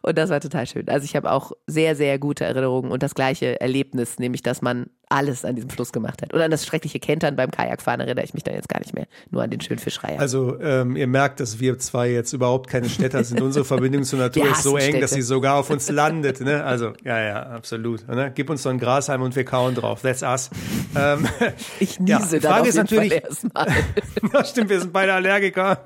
Und 0.03 0.19
das 0.19 0.31
war 0.31 0.41
total 0.41 0.67
schön. 0.67 0.89
Also 0.89 1.05
ich 1.05 1.17
habe 1.17 1.31
auch 1.31 1.53
sehr, 1.67 1.97
sehr 1.97 2.19
gute 2.19 2.45
Erinnerungen 2.45 2.91
und 2.91 3.03
das 3.03 3.15
gleiche 3.15 3.61
Erlebnis, 3.61 4.19
nämlich 4.19 4.43
dass 4.43 4.63
man 4.63 4.91
alles 5.15 5.45
an 5.45 5.55
diesem 5.55 5.71
Fluss 5.71 5.93
gemacht 5.93 6.23
hat. 6.23 6.33
Und 6.33 6.41
an 6.41 6.51
das 6.51 6.67
schreckliche 6.67 6.99
Kentern 6.99 7.37
beim 7.37 7.51
Kajakfahren 7.51 8.01
erinnere 8.01 8.25
ich 8.25 8.35
mich 8.35 8.43
dann 8.43 8.55
jetzt 8.55 8.69
gar 8.69 8.81
nicht 8.81 8.95
mehr. 8.95 9.07
Nur 9.31 9.43
an 9.43 9.51
den 9.51 9.61
schönen 9.61 9.79
Fischreier. 9.79 10.19
Also 10.19 10.61
ähm, 10.61 10.97
ihr 10.97 11.07
merkt, 11.07 11.41
dass 11.41 11.61
wir 11.61 11.79
zwei 11.79 12.11
jetzt 12.11 12.33
überhaupt 12.33 12.69
keine 12.69 12.89
Städter 12.89 13.23
sind. 13.23 13.41
Unsere 13.41 13.65
Verbindung 13.65 14.03
zur 14.03 14.19
Natur 14.19 14.49
ist 14.51 14.65
so 14.65 14.77
eng, 14.77 14.83
Städte. 14.83 15.01
dass 15.01 15.13
sie 15.13 15.23
sogar 15.23 15.57
auf 15.57 15.71
uns 15.71 15.89
landet. 15.89 16.41
Ne? 16.41 16.65
Also 16.65 16.93
ja, 17.05 17.21
ja, 17.21 17.43
absolut. 17.45 18.07
Ne? 18.09 18.33
Gib 18.35 18.51
uns 18.51 18.63
so 18.63 18.69
ein 18.71 18.79
Grashalm 18.79 19.23
und 19.23 19.37
wir 19.37 19.45
kauen 19.45 19.75
drauf. 19.75 20.03
That's 20.03 20.23
us. 20.23 20.51
Ähm, 20.97 21.29
ich 21.79 22.01
niese 22.01 22.39
ja, 22.39 22.51
Frage 22.51 22.69
ist 22.69 22.77
natürlich, 22.77 23.13
erstmal. 23.13 23.69
stimmt, 24.45 24.71
wir 24.71 24.81
sind 24.81 24.93
beide 24.93 25.15
Allergiker. 25.15 25.79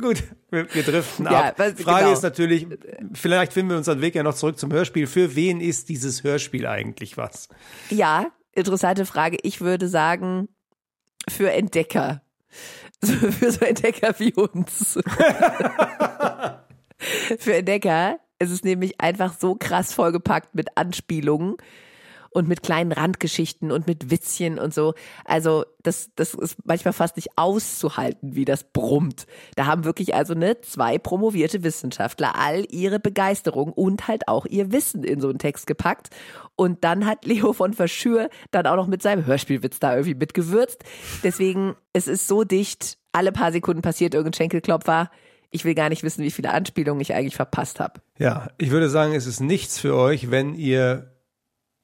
Gut, 0.00 0.22
wir, 0.50 0.72
wir 0.74 0.82
driften 0.82 1.26
ja, 1.26 1.48
ab. 1.48 1.54
Was, 1.58 1.80
Frage 1.80 2.04
genau. 2.04 2.12
ist 2.12 2.22
natürlich, 2.22 2.66
vielleicht 3.12 3.52
finden 3.52 3.70
wir 3.70 3.76
unseren 3.76 4.00
Weg 4.00 4.14
ja 4.14 4.22
noch 4.22 4.34
zurück 4.34 4.58
zum 4.58 4.72
Hörspiel. 4.72 5.06
Für 5.06 5.34
wen 5.34 5.60
ist 5.60 5.88
dieses 5.88 6.22
Hörspiel 6.22 6.66
eigentlich 6.66 7.16
was? 7.16 7.48
Ja, 7.90 8.26
interessante 8.52 9.06
Frage. 9.06 9.38
Ich 9.42 9.60
würde 9.60 9.88
sagen, 9.88 10.48
für 11.28 11.50
Entdecker. 11.52 12.22
für 13.04 13.52
so 13.52 13.64
Entdecker 13.64 14.14
wie 14.18 14.34
uns. 14.34 14.98
für 17.38 17.54
Entdecker. 17.54 18.18
Es 18.38 18.50
ist 18.50 18.64
nämlich 18.64 19.00
einfach 19.00 19.34
so 19.38 19.54
krass 19.54 19.92
vollgepackt 19.92 20.54
mit 20.54 20.76
Anspielungen 20.76 21.56
und 22.30 22.48
mit 22.48 22.62
kleinen 22.62 22.92
Randgeschichten 22.92 23.72
und 23.72 23.86
mit 23.86 24.10
Witzchen 24.10 24.58
und 24.58 24.72
so. 24.72 24.94
Also 25.24 25.64
das, 25.82 26.10
das 26.14 26.34
ist 26.34 26.56
manchmal 26.64 26.92
fast 26.92 27.16
nicht 27.16 27.30
auszuhalten, 27.36 28.36
wie 28.36 28.44
das 28.44 28.64
brummt. 28.64 29.26
Da 29.56 29.66
haben 29.66 29.84
wirklich 29.84 30.14
also 30.14 30.34
ne 30.34 30.60
zwei 30.60 30.98
promovierte 30.98 31.62
Wissenschaftler 31.64 32.36
all 32.36 32.64
ihre 32.70 33.00
Begeisterung 33.00 33.72
und 33.72 34.08
halt 34.08 34.28
auch 34.28 34.46
ihr 34.46 34.72
Wissen 34.72 35.02
in 35.02 35.20
so 35.20 35.28
einen 35.28 35.38
Text 35.38 35.66
gepackt. 35.66 36.10
Und 36.54 36.84
dann 36.84 37.06
hat 37.06 37.24
Leo 37.24 37.52
von 37.52 37.72
Verschür 37.72 38.28
dann 38.50 38.66
auch 38.66 38.76
noch 38.76 38.86
mit 38.86 39.02
seinem 39.02 39.26
Hörspielwitz 39.26 39.80
da 39.80 39.94
irgendwie 39.94 40.14
mitgewürzt. 40.14 40.84
Deswegen, 41.22 41.74
es 41.92 42.06
ist 42.06 42.28
so 42.28 42.44
dicht 42.44 42.98
alle 43.12 43.32
paar 43.32 43.52
Sekunden 43.52 43.82
passiert 43.82 44.14
irgendein 44.14 44.34
Schenkelklopfer. 44.34 45.10
Ich 45.50 45.64
will 45.64 45.74
gar 45.74 45.88
nicht 45.88 46.02
wissen, 46.02 46.22
wie 46.22 46.30
viele 46.30 46.52
Anspielungen 46.52 47.00
ich 47.00 47.14
eigentlich 47.14 47.34
verpasst 47.34 47.80
habe. 47.80 48.00
Ja, 48.18 48.50
ich 48.58 48.70
würde 48.70 48.88
sagen, 48.88 49.14
es 49.14 49.26
ist 49.26 49.40
nichts 49.40 49.78
für 49.78 49.96
euch, 49.96 50.30
wenn 50.30 50.54
ihr 50.54 51.10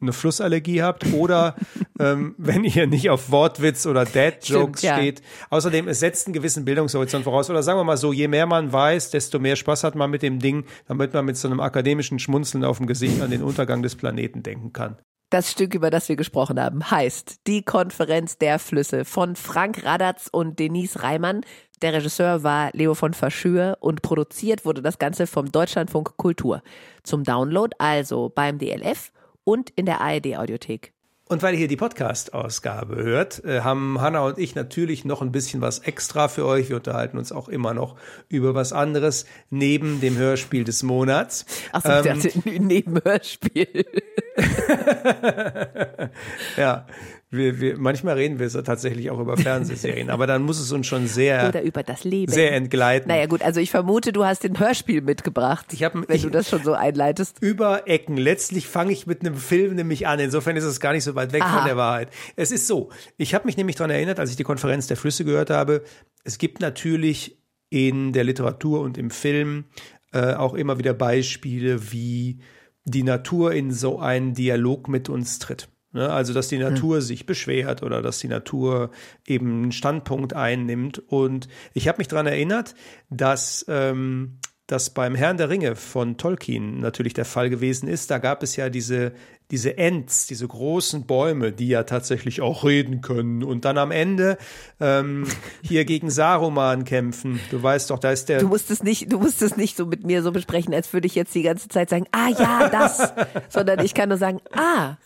eine 0.01 0.13
Flussallergie 0.13 0.83
habt 0.83 1.13
oder 1.13 1.57
ähm, 2.01 2.35
wenn 2.39 2.65
ihr 2.65 2.87
nicht 2.87 3.11
auf 3.11 3.31
Wortwitz 3.31 3.87
oder 3.87 4.05
Dad-Jokes 4.05 4.83
ja. 4.83 4.97
steht. 4.97 5.23
Außerdem, 5.51 5.89
es 5.89 6.01
setzt 6.01 6.27
einen 6.27 6.35
gewissen 6.35 6.65
Bildungshorizont 6.65 7.25
voraus. 7.25 7.49
Oder 7.51 7.63
sagen 7.63 7.79
wir 7.79 7.85
mal 7.85 7.97
so, 7.97 8.13
je 8.13 8.29
mehr 8.29 8.47
man 8.47 8.73
weiß, 8.73 9.11
desto 9.11 9.39
mehr 9.39 9.57
Spaß 9.57 9.85
hat 9.85 9.95
man 9.95 10.11
mit 10.11 10.23
dem 10.23 10.39
Ding, 10.39 10.65
damit 10.87 11.15
man 11.15 11.25
mit 11.25 11.37
so 11.37 11.49
einem 11.49 11.61
akademischen 11.61 12.19
Schmunzeln 12.19 12.65
auf 12.65 12.79
dem 12.79 12.87
Gesicht 12.87 13.23
an 13.23 13.31
den 13.31 13.43
Untergang 13.43 13.83
des 13.83 13.97
Planeten 13.97 14.43
denken 14.43 14.73
kann. 14.73 14.97
Das 15.31 15.51
Stück, 15.51 15.75
über 15.75 15.91
das 15.91 16.09
wir 16.09 16.15
gesprochen 16.15 16.61
haben, 16.61 16.89
heißt 16.89 17.49
Die 17.49 17.63
Konferenz 17.63 18.39
der 18.39 18.61
Flüsse 18.61 19.05
von 19.05 19.35
Frank 19.35 19.85
Radatz 19.85 20.29
und 20.31 20.61
Denise 20.61 21.03
Reimann. 21.03 21.41
Der 21.83 21.93
Regisseur 21.93 22.45
war 22.45 22.71
Leo 22.75 22.95
von 22.95 23.13
Verschür 23.13 23.77
und 23.81 24.03
produziert 24.03 24.65
wurde 24.65 24.83
das 24.83 24.99
Ganze 24.99 25.27
vom 25.27 25.51
Deutschlandfunk 25.51 26.17
Kultur. 26.17 26.63
Zum 27.03 27.25
Download 27.25 27.75
also 27.79 28.31
beim 28.33 28.59
DLF 28.59 29.11
und 29.47 29.71
in 29.71 29.87
der 29.87 30.01
ARD 30.01 30.37
Audiothek. 30.37 30.93
Und 31.29 31.43
weil 31.43 31.55
ihr 31.55 31.59
hier 31.59 31.69
die 31.69 31.77
Podcast-Ausgabe 31.77 32.97
hört, 32.97 33.45
äh, 33.45 33.63
haben 33.63 34.01
Hanna 34.01 34.21
und 34.21 34.39
ich 34.39 34.55
natürlich 34.55 35.05
noch 35.05 35.23
ein 35.23 35.33
bisschen 35.33 35.61
was 35.61 35.81
extra 35.81 36.29
für 36.29 36.47
euch. 36.47 36.69
Wir 36.69 36.77
unterhalten 36.77 37.19
uns 37.19 37.33
auch 37.33 37.49
immer 37.49 37.75
noch 37.75 37.97
über 38.29 38.55
was 38.55 38.73
anderes 38.73 39.27
neben 39.51 40.01
dem 40.01 40.17
Hörspiel 40.17 40.63
des 40.63 40.85
Monats. 40.85 41.45
Achso, 41.73 42.09
ähm, 42.09 42.21
ich 42.21 42.35
dachte, 42.35 42.63
neben 42.63 43.03
Hörspiel. 43.03 43.87
ja, 46.57 46.87
wir, 47.29 47.61
wir, 47.61 47.77
manchmal 47.79 48.15
reden 48.15 48.39
wir 48.39 48.49
so 48.49 48.63
tatsächlich 48.63 49.11
auch 49.11 49.19
über 49.19 49.37
Fernsehserien, 49.37 50.11
aber 50.11 50.27
dann 50.27 50.43
muss 50.43 50.61
es 50.61 50.71
uns 50.73 50.87
schon 50.87 51.07
sehr 51.07 51.49
oder 51.49 51.63
über 51.63 51.83
das 51.83 52.05
Leben 52.05 52.33
sehr 52.33 52.53
entgleiten. 52.53 53.09
Naja 53.09 53.27
gut, 53.27 53.43
also 53.43 53.61
ich 53.61 53.71
vermute, 53.71 54.13
du 54.13 54.25
hast 54.25 54.45
den 54.45 54.59
Hörspiel 54.59 55.01
mitgebracht, 55.01 55.67
ich 55.73 55.83
hab, 55.83 55.95
wenn 55.95 56.05
ich, 56.17 56.23
du 56.23 56.31
das 56.31 56.49
schon 56.49 56.63
so 56.63 56.75
einleitest. 56.75 57.39
Über 57.41 57.89
Ecken. 57.89 58.17
Letztlich 58.17 58.69
fange 58.69 58.93
ich 58.93 59.07
mit 59.07 59.21
einem 59.21 59.35
Film 59.35 59.75
nämlich 59.75 60.07
an. 60.07 60.21
Insofern 60.21 60.57
ist 60.57 60.65
es 60.65 60.79
gar 60.79 60.93
nicht 60.93 61.05
so 61.05 61.15
weit 61.15 61.33
weg 61.33 61.43
Aha. 61.43 61.59
von 61.59 61.67
der 61.67 61.77
Wahrheit. 61.77 62.11
Es 62.37 62.53
ist 62.53 62.67
so. 62.67 62.91
Ich 63.17 63.35
habe 63.35 63.47
mich 63.47 63.57
nämlich 63.57 63.77
daran 63.77 63.91
erinnert, 63.91 64.21
als 64.21 64.31
ich 64.31 64.37
die 64.37 64.45
Konferenz 64.45 64.87
der 64.87 64.97
Flüsse 64.97 65.25
gehört 65.25 65.51
habe. 65.51 65.83
Es 66.25 66.39
gibt 66.39 66.61
natürlich 66.61 67.39
in 67.71 68.13
der 68.13 68.25
Literatur 68.25 68.81
und 68.81 68.97
im 68.99 69.11
Film 69.11 69.65
äh, 70.13 70.35
auch 70.35 70.55
immer 70.55 70.79
wieder 70.79 70.95
Beispiele, 70.95 71.93
wie 71.93 72.39
die 72.87 73.03
Natur 73.03 73.53
in 73.53 73.73
so 73.73 73.99
einen 73.99 74.33
Dialog 74.33 74.89
mit 74.89 75.09
uns 75.11 75.39
tritt. 75.39 75.69
Ne? 75.93 76.09
Also, 76.09 76.33
dass 76.33 76.49
die 76.49 76.57
hm. 76.57 76.75
Natur 76.75 76.97
hm. 76.97 77.03
sich 77.03 77.27
beschwert 77.27 77.83
oder 77.83 78.01
dass 78.01 78.21
die 78.21 78.29
Natur 78.29 78.91
eben 79.27 79.65
einen 79.65 79.73
Standpunkt 79.73 80.33
einnimmt. 80.33 81.03
Und 81.09 81.49
ich 81.75 81.89
habe 81.89 81.99
mich 81.99 82.09
daran 82.09 82.27
erinnert, 82.27 82.75
dass 83.11 83.65
ähm, 83.69 84.39
das 84.67 84.91
beim 84.91 85.15
Herrn 85.15 85.37
der 85.37 85.49
Ringe 85.49 85.77
von 85.77 86.17
Tolkien 86.17 86.81
natürlich 86.81 87.15
der 87.15 87.25
Fall 87.25 87.51
gewesen 87.51 87.89
ist. 87.89 88.11
Da 88.11 88.19
gab 88.19 88.43
es 88.43 88.57
ja 88.57 88.69
diese 88.69 89.13
diese 89.51 89.79
Ents, 89.79 90.27
diese 90.27 90.49
großen 90.49 91.07
Bäume, 91.07 91.53
die 91.53 91.69
ja 91.69 91.85
tatsächlich 91.85 92.41
auch 92.41 92.65
reden 92.65 93.01
können 93.01 93.45
und 93.45 93.65
dann 93.65 93.79
am 93.79 93.93
Ende 93.93 94.39
ähm, 94.81 95.25
hier 95.63 95.85
gegen 95.85 96.11
Saruman 96.11 96.85
kämpfen. 96.85 97.39
Du 97.51 97.63
weißt 97.63 97.91
doch, 97.91 97.99
da 98.01 98.11
ist 98.11 98.29
der. 98.29 98.41
Du 98.41 98.49
musst 98.49 98.71
es 98.71 98.83
nicht, 98.83 99.13
du 99.13 99.19
musst 99.19 99.43
es 99.43 99.57
nicht 99.57 99.77
so 99.77 99.87
mit 99.87 100.05
mir 100.05 100.23
so 100.23 100.33
besprechen, 100.33 100.75
als 100.75 100.93
würde 100.93 101.07
ich 101.07 101.15
jetzt 101.15 101.35
die 101.35 101.43
ganze 101.43 101.69
Zeit 101.69 101.91
sagen, 101.91 102.07
ah 102.11 102.29
ja, 102.29 102.69
das, 102.69 103.13
sondern 103.49 103.85
ich 103.85 103.95
kann 103.95 104.09
nur 104.09 104.19
sagen, 104.19 104.41
ah, 104.53 104.97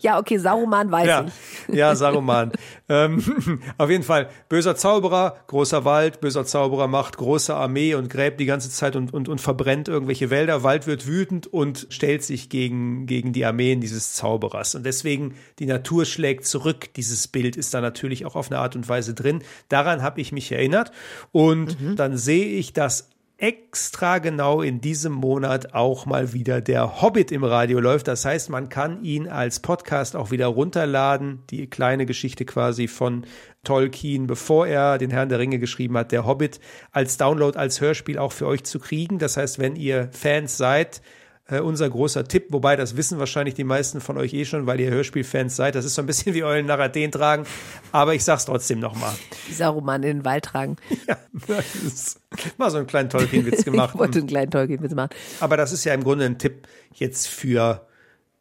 ja, 0.00 0.18
okay, 0.18 0.36
Saruman 0.36 0.90
weiß 0.90 1.06
ja, 1.06 1.26
ich. 1.68 1.74
Ja, 1.74 1.94
Saruman. 1.94 2.52
ähm, 2.90 3.60
auf 3.78 3.88
jeden 3.88 4.04
Fall 4.04 4.28
böser 4.50 4.76
Zauberer, 4.76 5.36
großer 5.46 5.86
Wald, 5.86 6.20
böser 6.20 6.44
Zauberer 6.44 6.86
macht 6.86 7.16
große 7.16 7.54
Armee 7.54 7.94
und 7.94 8.10
gräbt 8.10 8.40
die 8.40 8.46
ganze 8.46 8.68
Zeit 8.68 8.94
und 8.94 9.14
und 9.14 9.28
und 9.30 9.40
verbrennt 9.40 9.88
irgendwelche 9.88 10.28
Wälder. 10.28 10.62
Wald 10.62 10.86
wird 10.86 11.06
wütend 11.06 11.46
und 11.46 11.86
stellt 11.88 12.22
sich 12.22 12.50
gegen 12.50 13.06
gegen 13.06 13.32
die 13.32 13.46
Armeen 13.46 13.80
dieses 13.86 14.12
Zauberers. 14.12 14.74
Und 14.74 14.84
deswegen, 14.84 15.34
die 15.58 15.66
Natur 15.66 16.04
schlägt 16.04 16.46
zurück. 16.46 16.92
Dieses 16.94 17.28
Bild 17.28 17.56
ist 17.56 17.72
da 17.72 17.80
natürlich 17.80 18.26
auch 18.26 18.36
auf 18.36 18.50
eine 18.50 18.60
Art 18.60 18.76
und 18.76 18.88
Weise 18.88 19.14
drin. 19.14 19.42
Daran 19.68 20.02
habe 20.02 20.20
ich 20.20 20.32
mich 20.32 20.52
erinnert. 20.52 20.90
Und 21.32 21.80
mhm. 21.80 21.96
dann 21.96 22.16
sehe 22.16 22.46
ich, 22.46 22.72
dass 22.72 23.08
extra 23.38 24.18
genau 24.18 24.62
in 24.62 24.80
diesem 24.80 25.12
Monat 25.12 25.74
auch 25.74 26.06
mal 26.06 26.32
wieder 26.32 26.62
der 26.62 27.02
Hobbit 27.02 27.30
im 27.32 27.44
Radio 27.44 27.80
läuft. 27.80 28.08
Das 28.08 28.24
heißt, 28.24 28.48
man 28.48 28.68
kann 28.68 29.04
ihn 29.04 29.28
als 29.28 29.60
Podcast 29.60 30.16
auch 30.16 30.30
wieder 30.30 30.46
runterladen. 30.46 31.42
Die 31.50 31.68
kleine 31.68 32.06
Geschichte 32.06 32.46
quasi 32.46 32.88
von 32.88 33.26
Tolkien, 33.62 34.26
bevor 34.26 34.66
er 34.66 34.96
den 34.96 35.10
Herrn 35.10 35.28
der 35.28 35.38
Ringe 35.38 35.58
geschrieben 35.58 35.98
hat, 35.98 36.12
der 36.12 36.24
Hobbit 36.24 36.60
als 36.92 37.18
Download, 37.18 37.58
als 37.58 37.80
Hörspiel 37.80 38.18
auch 38.18 38.32
für 38.32 38.46
euch 38.46 38.64
zu 38.64 38.78
kriegen. 38.78 39.18
Das 39.18 39.36
heißt, 39.36 39.58
wenn 39.58 39.76
ihr 39.76 40.08
Fans 40.12 40.56
seid, 40.56 41.02
äh, 41.48 41.60
unser 41.60 41.88
großer 41.88 42.26
Tipp, 42.26 42.46
wobei 42.50 42.76
das 42.76 42.96
wissen 42.96 43.18
wahrscheinlich 43.18 43.54
die 43.54 43.64
meisten 43.64 44.00
von 44.00 44.18
euch 44.18 44.34
eh 44.34 44.44
schon, 44.44 44.66
weil 44.66 44.80
ihr 44.80 44.90
Hörspielfans 44.90 45.56
seid. 45.56 45.74
Das 45.74 45.84
ist 45.84 45.94
so 45.94 46.02
ein 46.02 46.06
bisschen 46.06 46.34
wie 46.34 46.42
Eulen 46.44 46.66
nach 46.66 46.78
Athen 46.78 47.12
tragen, 47.12 47.46
aber 47.92 48.14
ich 48.14 48.24
sag's 48.24 48.44
trotzdem 48.44 48.80
nochmal. 48.80 49.14
Saruman 49.50 50.02
in 50.02 50.18
den 50.18 50.24
Wald 50.24 50.44
tragen. 50.44 50.76
Ja, 51.06 51.18
das 51.46 51.74
ist 51.76 52.20
mal 52.58 52.70
so 52.70 52.78
einen 52.78 52.88
kleinen 52.88 53.10
Tolkien-Witz 53.10 53.64
gemacht. 53.64 53.90
ich 53.94 54.00
wollte 54.00 54.18
einen 54.18 54.26
kleinen 54.26 54.50
Tolkien-Witz 54.50 54.94
machen. 54.94 55.10
Aber 55.38 55.56
das 55.56 55.70
ist 55.70 55.84
ja 55.84 55.94
im 55.94 56.02
Grunde 56.02 56.24
ein 56.24 56.38
Tipp 56.38 56.66
jetzt 56.94 57.28
für 57.28 57.86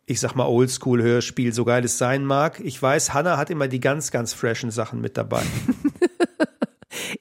ich 0.07 0.19
sag 0.19 0.35
mal, 0.35 0.45
Oldschool-Hörspiel, 0.45 1.51
so 1.51 1.65
geil 1.65 1.83
es 1.83 1.97
sein 1.97 2.25
mag. 2.25 2.59
Ich 2.59 2.79
weiß, 2.79 3.13
Hannah 3.13 3.37
hat 3.37 3.49
immer 3.49 3.67
die 3.67 3.79
ganz, 3.79 4.11
ganz 4.11 4.33
freshen 4.33 4.69
Sachen 4.69 5.01
mit 5.01 5.17
dabei. 5.17 5.41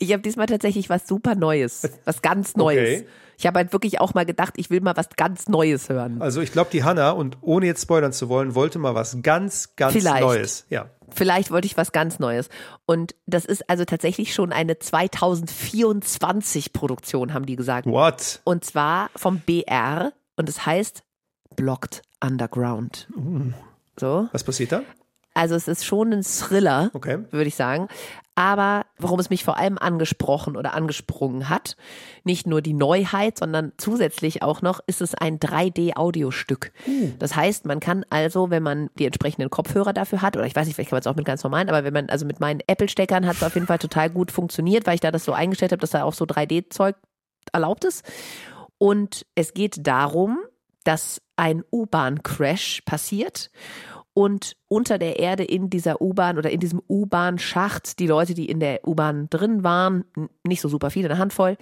ich 0.05 0.13
habe 0.13 0.23
diesmal 0.23 0.47
tatsächlich 0.47 0.89
was 0.91 1.07
super 1.07 1.35
Neues, 1.35 1.89
was 2.05 2.23
ganz 2.23 2.57
Neues. 2.57 3.01
Okay. 3.01 3.07
Ich 3.37 3.47
habe 3.47 3.59
halt 3.59 3.73
wirklich 3.73 4.01
auch 4.01 4.15
mal 4.15 4.25
gedacht, 4.25 4.55
ich 4.57 4.71
will 4.71 4.81
mal 4.81 4.97
was 4.97 5.09
ganz 5.17 5.49
Neues 5.49 5.89
hören. 5.89 6.23
Also 6.23 6.41
ich 6.41 6.53
glaube, 6.53 6.71
die 6.73 6.85
Hanna, 6.85 7.11
und 7.11 7.39
ohne 7.41 7.67
jetzt 7.67 7.83
spoilern 7.83 8.13
zu 8.13 8.29
wollen, 8.29 8.55
wollte 8.55 8.79
mal 8.79 8.95
was 8.95 9.19
ganz, 9.23 9.75
ganz 9.75 9.93
Vielleicht. 9.93 10.23
Neues. 10.23 10.67
Ja. 10.71 10.91
Vielleicht 11.11 11.51
wollte 11.51 11.67
ich 11.67 11.77
was 11.77 11.91
ganz 11.93 12.19
Neues. 12.21 12.49
Und 12.87 13.15
das 13.27 13.45
ist 13.45 13.69
also 13.69 13.85
tatsächlich 13.85 14.35
schon 14.35 14.53
eine 14.53 14.79
2024 14.79 16.73
Produktion, 16.73 17.35
haben 17.35 17.47
die 17.47 17.57
gesagt. 17.57 17.87
What? 17.87 18.41
Und 18.45 18.65
zwar 18.65 19.11
vom 19.17 19.41
BR 19.41 20.13
und 20.37 20.49
es 20.49 20.65
heißt 20.65 21.03
Blocked 21.57 22.03
Underground. 22.23 23.09
Uh. 23.17 23.53
So. 23.99 24.29
Was 24.33 24.45
passiert 24.45 24.73
da? 24.73 24.83
Also 25.35 25.57
es 25.57 25.69
ist 25.69 25.85
schon 25.85 26.13
ein 26.13 26.23
Thriller, 26.23 26.91
okay. 26.95 27.19
würde 27.31 27.49
ich 27.49 27.57
sagen. 27.57 27.89
Aber 28.37 28.87
warum 28.99 29.21
es 29.21 29.31
mich 29.31 29.45
vor 29.45 29.57
allem 29.57 29.79
angesprochen 29.79 30.57
oder 30.57 30.75
angesprungen 30.75 31.49
hat, 31.49 31.77
nicht 32.25 32.49
nur 32.49 32.63
die 32.63 32.73
Neuheit, 32.73 33.39
sondern 33.39 33.73
zusätzlich 33.77 34.43
auch 34.43 34.61
noch, 34.61 34.81
ist 34.87 35.01
es 35.01 35.15
ein 35.15 35.39
3D-Audiostück. 35.39 36.73
Uh. 36.87 37.13
Das 37.21 37.37
heißt, 37.37 37.65
man 37.65 37.79
kann 37.79 38.05
also, 38.11 38.51
wenn 38.51 38.63
man 38.63 38.91
die 38.99 39.07
entsprechenden 39.07 39.51
Kopfhörer 39.51 39.93
dafür 39.93 40.21
hat, 40.21 40.37
oder 40.37 40.47
ich 40.47 40.57
weiß 40.57 40.67
nicht, 40.67 40.75
vielleicht 40.75 40.91
kann 40.91 40.97
man 40.97 41.03
es 41.03 41.07
auch 41.07 41.17
mit 41.17 41.27
ganz 41.27 41.45
normalen, 41.45 41.69
aber 41.69 41.85
wenn 41.85 41.93
man, 41.93 42.09
also 42.09 42.27
mit 42.27 42.41
meinen 42.41 42.61
Apple-Steckern 42.67 43.27
hat 43.27 43.37
es 43.37 43.43
auf 43.45 43.55
jeden 43.55 43.69
Fall 43.69 43.79
total 43.79 44.11
gut 44.11 44.33
funktioniert, 44.33 44.87
weil 44.87 44.97
ich 44.97 45.01
da 45.01 45.13
das 45.13 45.25
so 45.25 45.33
eingestellt 45.33 45.71
habe, 45.71 45.81
dass 45.81 45.91
da 45.91 46.03
auch 46.03 46.15
so 46.15 46.25
3D-Zeug 46.25 46.97
erlaubt 47.53 47.85
ist. 47.85 48.05
Und 48.79 49.27
es 49.37 49.55
geht 49.55 49.87
darum, 49.87 50.39
dass 50.83 51.23
ein 51.37 51.63
U-Bahn-Crash 51.73 52.83
passiert 52.85 53.51
und 54.15 54.57
unter 54.69 54.97
der 54.97 55.19
Erde 55.19 55.45
in 55.45 55.69
dieser 55.69 56.01
U-Bahn 56.01 56.39
oder 56.39 56.51
in 56.51 56.61
diesem 56.61 56.81
U-Bahn-Schacht 56.89 57.99
die 57.99 58.07
Leute, 58.07 58.35
die 58.35 58.47
in 58.47 58.61
der 58.61 58.87
U-Bahn 58.87 59.29
drin 59.29 59.65
waren, 59.65 60.05
nicht 60.45 60.61
so 60.61 60.69
super 60.69 60.91
viele, 60.91 61.11
eine 61.11 61.19
Handvoll, 61.19 61.57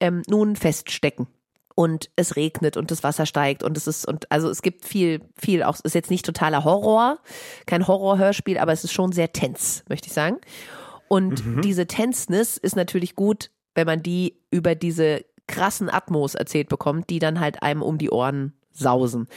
ähm, 0.00 0.22
nun 0.28 0.56
feststecken. 0.56 1.28
Und 1.74 2.10
es 2.16 2.36
regnet 2.36 2.76
und 2.76 2.90
das 2.90 3.02
Wasser 3.02 3.24
steigt 3.24 3.62
und 3.62 3.78
es 3.78 3.86
ist, 3.86 4.06
und 4.06 4.30
also 4.30 4.50
es 4.50 4.60
gibt 4.60 4.84
viel, 4.84 5.22
viel 5.36 5.62
auch, 5.62 5.74
es 5.76 5.80
ist 5.80 5.94
jetzt 5.94 6.10
nicht 6.10 6.26
totaler 6.26 6.64
Horror, 6.64 7.18
kein 7.64 7.86
Horror-Hörspiel, 7.86 8.58
aber 8.58 8.72
es 8.72 8.84
ist 8.84 8.92
schon 8.92 9.12
sehr 9.12 9.32
tens, 9.32 9.82
möchte 9.88 10.08
ich 10.08 10.12
sagen. 10.12 10.36
Und 11.08 11.46
mhm. 11.46 11.62
diese 11.62 11.86
Tensness 11.86 12.58
ist 12.58 12.76
natürlich 12.76 13.14
gut, 13.14 13.50
wenn 13.74 13.86
man 13.86 14.02
die 14.02 14.38
über 14.50 14.74
diese 14.74 15.24
krassen 15.46 15.88
Atmos 15.88 16.34
erzählt 16.34 16.68
bekommt, 16.68 17.08
die 17.08 17.20
dann 17.20 17.40
halt 17.40 17.62
einem 17.62 17.80
um 17.80 17.96
die 17.96 18.10
Ohren 18.10 18.52
sausen. 18.72 19.28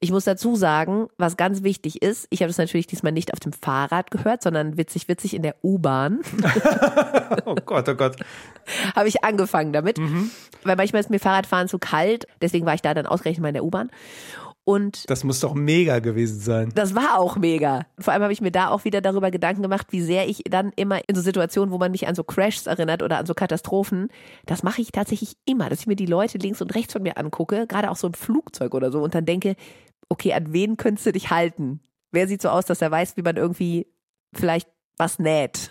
Ich 0.00 0.10
muss 0.10 0.24
dazu 0.24 0.56
sagen, 0.56 1.08
was 1.16 1.36
ganz 1.36 1.62
wichtig 1.62 2.02
ist, 2.02 2.26
ich 2.30 2.40
habe 2.40 2.48
das 2.48 2.58
natürlich 2.58 2.86
diesmal 2.86 3.12
nicht 3.12 3.32
auf 3.32 3.40
dem 3.40 3.52
Fahrrad 3.52 4.10
gehört, 4.10 4.42
sondern 4.42 4.76
witzig, 4.76 5.08
witzig 5.08 5.34
in 5.34 5.42
der 5.42 5.56
U-Bahn. 5.62 6.20
oh 7.44 7.54
Gott, 7.64 7.88
oh 7.88 7.94
Gott. 7.94 8.16
habe 8.96 9.08
ich 9.08 9.24
angefangen 9.24 9.72
damit, 9.72 9.98
mhm. 9.98 10.30
weil 10.64 10.76
manchmal 10.76 11.00
ist 11.00 11.10
mir 11.10 11.20
Fahrradfahren 11.20 11.68
zu 11.68 11.78
kalt, 11.78 12.26
deswegen 12.40 12.66
war 12.66 12.74
ich 12.74 12.82
da 12.82 12.94
dann 12.94 13.06
ausgerechnet 13.06 13.42
mal 13.42 13.48
in 13.48 13.54
der 13.54 13.64
U-Bahn. 13.64 13.90
Und 14.68 15.08
das 15.08 15.24
muss 15.24 15.40
doch 15.40 15.54
mega 15.54 15.98
gewesen 15.98 16.40
sein. 16.40 16.72
Das 16.74 16.94
war 16.94 17.18
auch 17.18 17.36
mega. 17.36 17.86
Vor 17.98 18.12
allem 18.12 18.22
habe 18.22 18.34
ich 18.34 18.42
mir 18.42 18.50
da 18.50 18.68
auch 18.68 18.84
wieder 18.84 19.00
darüber 19.00 19.30
Gedanken 19.30 19.62
gemacht, 19.62 19.86
wie 19.92 20.02
sehr 20.02 20.28
ich 20.28 20.42
dann 20.44 20.72
immer 20.76 21.00
in 21.08 21.14
so 21.14 21.22
Situationen, 21.22 21.72
wo 21.72 21.78
man 21.78 21.90
mich 21.90 22.06
an 22.06 22.14
so 22.14 22.22
Crashs 22.22 22.66
erinnert 22.66 23.02
oder 23.02 23.16
an 23.16 23.24
so 23.24 23.32
Katastrophen, 23.32 24.08
das 24.44 24.62
mache 24.62 24.82
ich 24.82 24.92
tatsächlich 24.92 25.38
immer, 25.46 25.70
dass 25.70 25.80
ich 25.80 25.86
mir 25.86 25.96
die 25.96 26.04
Leute 26.04 26.36
links 26.36 26.60
und 26.60 26.74
rechts 26.74 26.92
von 26.92 27.02
mir 27.02 27.16
angucke, 27.16 27.66
gerade 27.66 27.90
auch 27.90 27.96
so 27.96 28.08
im 28.08 28.12
Flugzeug 28.12 28.74
oder 28.74 28.92
so, 28.92 29.00
und 29.00 29.14
dann 29.14 29.24
denke, 29.24 29.56
okay, 30.10 30.34
an 30.34 30.52
wen 30.52 30.76
könntest 30.76 31.06
du 31.06 31.12
dich 31.12 31.30
halten? 31.30 31.80
Wer 32.12 32.28
sieht 32.28 32.42
so 32.42 32.50
aus, 32.50 32.66
dass 32.66 32.82
er 32.82 32.90
weiß, 32.90 33.16
wie 33.16 33.22
man 33.22 33.38
irgendwie 33.38 33.86
vielleicht 34.34 34.68
was 34.98 35.18
näht. 35.18 35.70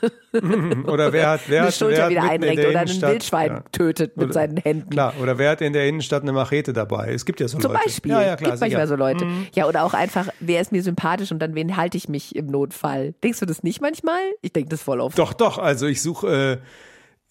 oder 0.87 1.11
wer 1.13 1.29
hat, 1.29 1.41
wer 1.47 1.59
eine 1.59 1.67
hat, 1.67 1.73
Schulter 1.75 1.97
wer 1.97 2.03
hat 2.03 2.11
wieder 2.11 2.23
einrenkt 2.23 2.57
der 2.59 2.69
oder 2.69 2.79
ein 2.79 3.01
Wildschwein 3.01 3.51
ja. 3.51 3.63
tötet 3.71 4.17
mit 4.17 4.25
Oder- 4.25 4.33
seinen 4.33 4.57
Händen. 4.57 4.89
Klar, 4.89 5.13
oder 5.21 5.37
wer 5.37 5.51
hat 5.51 5.61
in 5.61 5.73
der 5.73 5.87
Innenstadt 5.87 6.23
eine 6.23 6.31
Machete 6.33 6.73
dabei? 6.73 7.13
Es 7.13 7.25
gibt 7.25 7.39
ja 7.39 7.47
so 7.47 7.57
Zum 7.57 7.71
Leute. 7.71 7.83
Beispiel. 7.85 8.11
Ja, 8.11 8.21
ja, 8.21 8.35
klar. 8.35 8.51
Gibt 8.51 8.61
manchmal 8.61 8.69
sicher. 8.69 8.83
Mhm. 8.85 8.87
so 8.87 8.95
Leute. 8.95 9.27
Ja, 9.53 9.67
oder 9.67 9.83
auch 9.83 9.93
einfach, 9.93 10.27
wer 10.39 10.61
ist 10.61 10.71
mir 10.71 10.81
sympathisch 10.83 11.31
und 11.31 11.39
dann 11.39 11.55
wen 11.55 11.75
halte 11.77 11.97
ich 11.97 12.07
mich 12.09 12.35
im 12.35 12.47
Notfall? 12.47 13.13
Denkst 13.23 13.39
du 13.39 13.45
das 13.45 13.63
nicht 13.63 13.81
manchmal? 13.81 14.19
Ich 14.41 14.53
denke 14.53 14.69
das 14.69 14.81
voll 14.81 15.01
oft. 15.01 15.17
Doch, 15.19 15.33
doch. 15.33 15.57
Also 15.57 15.87
ich 15.87 16.01
suche 16.01 16.59
äh, 16.61 16.67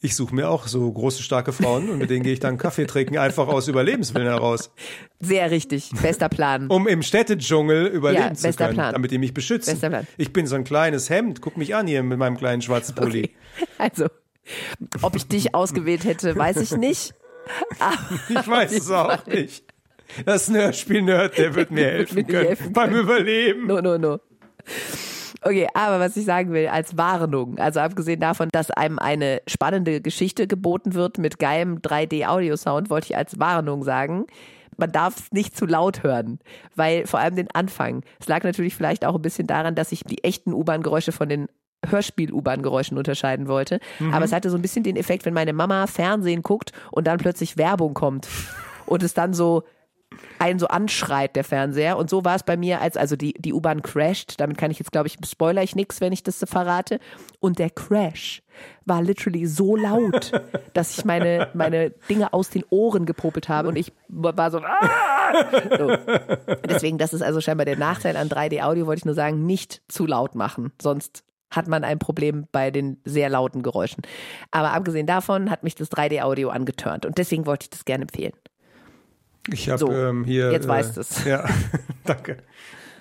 ich 0.07 0.17
suche 0.17 0.35
mir 0.35 0.49
auch 0.49 0.67
so 0.69 0.91
große, 0.91 1.23
starke 1.23 1.53
Frauen 1.53 1.91
und 1.91 1.99
mit 1.99 2.09
denen 2.11 2.23
gehe 2.23 2.33
ich 2.33 2.41
dann 2.41 2.59
Kaffee 2.59 2.87
trinken, 2.87 3.19
einfach 3.19 3.49
aus 3.49 3.67
Überlebenswillen 3.69 4.29
heraus. 4.29 4.71
Sehr 5.21 5.51
richtig. 5.51 5.91
Bester 6.01 6.29
Plan. 6.29 6.69
Um 6.69 6.87
im 6.87 7.03
Städtedschungel 7.03 7.87
überleben 7.87 8.23
Ja, 8.23 8.35
zu 8.35 8.53
können, 8.53 8.75
Plan. 8.75 8.93
damit 8.95 9.11
die 9.11 9.19
mich 9.19 9.35
beschützen. 9.35 9.73
Bester 9.75 9.89
Plan. 9.91 10.07
Ich 10.17 10.33
bin 10.33 10.47
so 10.47 10.55
ein 10.55 10.65
kleines 10.65 11.11
Hemd. 11.11 11.41
Guck 11.43 11.57
mich 11.57 11.75
an 11.75 11.87
hier 11.89 12.03
mit 12.05 12.19
meinem 12.19 12.37
kleinen 12.39 12.63
schwarzen 12.63 12.95
Pulli. 12.97 13.25
Okay. 13.25 13.67
Also, 13.79 14.07
ob 15.03 15.17
ich 15.17 15.27
dich 15.27 15.55
ausgewählt 15.55 16.05
hätte, 16.05 16.37
weiß 16.37 16.59
ich 16.59 16.73
nicht. 16.73 17.15
Ich 18.29 18.49
weiß 18.49 18.73
es 18.73 18.91
auch 18.91 19.25
nicht. 19.27 19.65
Das 20.25 20.49
Hörspiel-Nerd, 20.51 21.39
der 21.39 21.55
wird 21.55 21.71
mir 21.71 21.83
mir 21.83 21.91
helfen 21.91 22.15
nicht 22.17 22.29
können 22.29 22.47
helfen 22.47 22.73
beim 22.73 22.91
können. 22.91 23.03
Überleben. 23.03 23.67
No, 23.67 23.81
no, 23.81 23.99
no. 23.99 24.19
Okay, 25.47 25.69
aber 25.75 26.01
was 26.01 26.17
ich 26.17 26.25
sagen 26.25 26.53
will, 26.53 26.67
als 26.67 26.97
Warnung, 26.97 27.57
also 27.59 27.79
abgesehen 27.79 28.19
davon, 28.19 28.49
dass 28.51 28.73
einem 28.73 28.99
eine 28.99 29.43
spannende 29.47 30.01
Geschichte 30.01 30.49
geboten 30.49 30.95
wird 30.95 31.19
mit 31.19 31.39
geilem 31.39 31.79
3D-Audio-Sound, 31.79 32.91
wollte 32.91 33.11
ich 33.11 33.17
als 33.17 33.39
Warnung 33.39 33.85
sagen, 33.85 34.27
man 34.77 34.91
darf 34.91 35.17
es 35.17 35.31
nicht 35.31 35.57
zu 35.57 35.65
laut 35.65 36.03
hören, 36.03 36.41
weil 36.75 37.07
vor 37.07 37.21
allem 37.21 37.37
den 37.37 37.49
Anfang. 37.53 38.03
Es 38.19 38.27
lag 38.27 38.43
natürlich 38.43 38.75
vielleicht 38.75 39.05
auch 39.05 39.15
ein 39.15 39.23
bisschen 39.23 39.47
daran, 39.47 39.77
dass 39.77 39.93
ich 39.93 40.03
die 40.03 40.25
echten 40.25 40.53
U-Bahn-Geräusche 40.53 41.13
von 41.13 41.29
den 41.29 41.47
Hörspiel-U-Bahn-Geräuschen 41.89 42.99
unterscheiden 42.99 43.47
wollte. 43.47 43.79
Aber 44.11 44.25
es 44.25 44.33
hatte 44.33 44.51
so 44.51 44.57
ein 44.57 44.63
bisschen 44.63 44.83
den 44.83 44.97
Effekt, 44.97 45.27
wenn 45.27 45.35
meine 45.35 45.53
Mama 45.53 45.87
Fernsehen 45.87 46.43
guckt 46.43 46.73
und 46.91 47.07
dann 47.07 47.19
plötzlich 47.19 47.57
Werbung 47.57 47.95
kommt 47.95 48.27
und 48.87 49.05
es 49.05 49.15
dann 49.15 49.33
so 49.33 49.63
einen 50.39 50.59
so 50.59 50.69
anschreit, 50.69 51.37
der 51.37 51.45
Fernseher. 51.45 51.97
Und 51.97 52.11
so 52.11 52.25
war 52.25 52.37
es 52.37 52.43
bei 52.43 52.57
mir, 52.57 52.81
als 52.81 52.97
also 52.97 53.17
die, 53.17 53.35
die 53.35 53.53
U-Bahn 53.53 53.83
crasht. 53.83 54.35
Damit 54.39 54.59
kann 54.59 54.71
ich 54.71 54.79
jetzt, 54.79 54.93
glaube 54.93 55.09
ich, 55.09 55.17
spoiler 55.27 55.63
ich 55.63 55.75
nix, 55.75 56.01
wenn 56.01 56.13
ich 56.13 56.23
das 56.23 56.45
verrate. 56.47 57.01
Und 57.41 57.59
der 57.59 57.71
Crash 57.71 58.43
war 58.85 59.03
literally 59.03 59.47
so 59.47 59.77
laut, 59.77 60.33
dass 60.75 60.99
ich 60.99 61.05
meine, 61.05 61.51
meine 61.55 61.91
Dinge 62.09 62.33
aus 62.33 62.51
den 62.51 62.65
Ohren 62.71 63.07
gepopelt 63.07 63.49
habe. 63.49 63.69
Und 63.69 63.77
ich 63.77 63.93
war 64.09 64.51
so, 64.51 64.59
ah! 64.59 65.35
so. 65.77 65.97
Deswegen, 66.69 66.99
das 66.99 67.13
ist 67.13 67.23
also 67.23 67.41
scheinbar 67.41 67.67
der 67.67 67.79
Nachteil 67.79 68.17
an 68.17 68.29
3D-Audio, 68.29 68.87
wollte 68.87 69.01
ich 69.01 69.05
nur 69.07 69.15
sagen, 69.15 69.47
nicht 69.47 69.83
zu 69.89 70.07
laut 70.07 70.35
machen. 70.35 70.73
Sonst 70.81 71.25
hat 71.51 71.69
man 71.69 71.85
ein 71.85 71.99
Problem 71.99 72.47
bei 72.53 72.71
den 72.71 73.01
sehr 73.05 73.29
lauten 73.29 73.63
Geräuschen. 73.63 74.03
Aber 74.51 74.73
abgesehen 74.73 75.07
davon 75.07 75.51
hat 75.51 75.63
mich 75.63 75.75
das 75.75 75.91
3D-Audio 75.91 76.51
angetörnt. 76.51 77.07
Und 77.07 77.19
deswegen 77.19 77.47
wollte 77.47 77.65
ich 77.65 77.71
das 77.71 77.85
gerne 77.85 78.03
empfehlen. 78.03 78.33
Ich 79.53 79.69
habe 79.69 79.79
So, 79.79 79.93
ähm, 79.93 80.25
hier. 80.25 80.51
jetzt 80.53 80.69
weißt 80.69 80.97
du's. 80.97 81.25
Ja, 81.25 81.45
danke. 82.05 82.39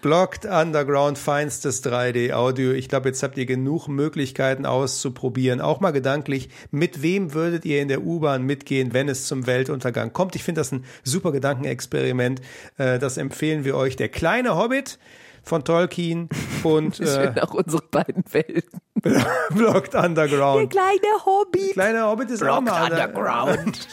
Blocked 0.02 0.46
Underground 0.46 1.18
feinstes 1.18 1.84
3D-Audio. 1.84 2.74
Ich 2.74 2.90
glaube, 2.90 3.10
jetzt 3.10 3.24
habt 3.24 3.40
ihr 3.40 3.48
genug 3.48 3.88
Möglichkeiten 3.88 4.68
auszuprobieren. 4.68 5.62
Auch 5.62 5.80
mal 5.80 5.90
gedanklich, 5.90 6.50
mit 6.70 7.02
wem 7.02 7.34
würdet 7.34 7.66
ihr 7.66 7.82
in 7.82 7.88
der 7.88 8.04
U-Bahn 8.04 8.44
mitgehen, 8.44 8.94
wenn 8.94 9.10
es 9.10 9.26
zum 9.26 9.48
Weltuntergang 9.48 10.14
kommt? 10.14 10.36
Ich 10.36 10.44
finde 10.44 10.62
das 10.62 10.72
ein 10.72 10.86
super 11.04 11.32
Gedankenexperiment. 11.32 12.40
Äh, 12.78 13.00
das 13.00 13.18
empfehlen 13.18 13.66
wir 13.66 13.76
euch. 13.76 13.96
Der 13.96 14.10
kleine 14.10 14.56
Hobbit 14.56 15.00
von 15.42 15.64
Tolkien 15.64 16.30
und 16.62 17.00
äh, 17.00 17.34
auch 17.42 17.56
unsere 17.56 17.82
beiden 17.90 18.24
Welten. 18.32 18.80
Blocked 19.56 19.96
Underground. 19.96 20.72
Der 20.72 20.82
kleine 20.82 21.26
Hobby. 21.26 21.72
Kleiner 21.74 22.10
Hobbit 22.12 22.30
ist 22.30 22.44
auch 22.44 22.62
mal 22.62 22.92
Underground. 22.92 23.88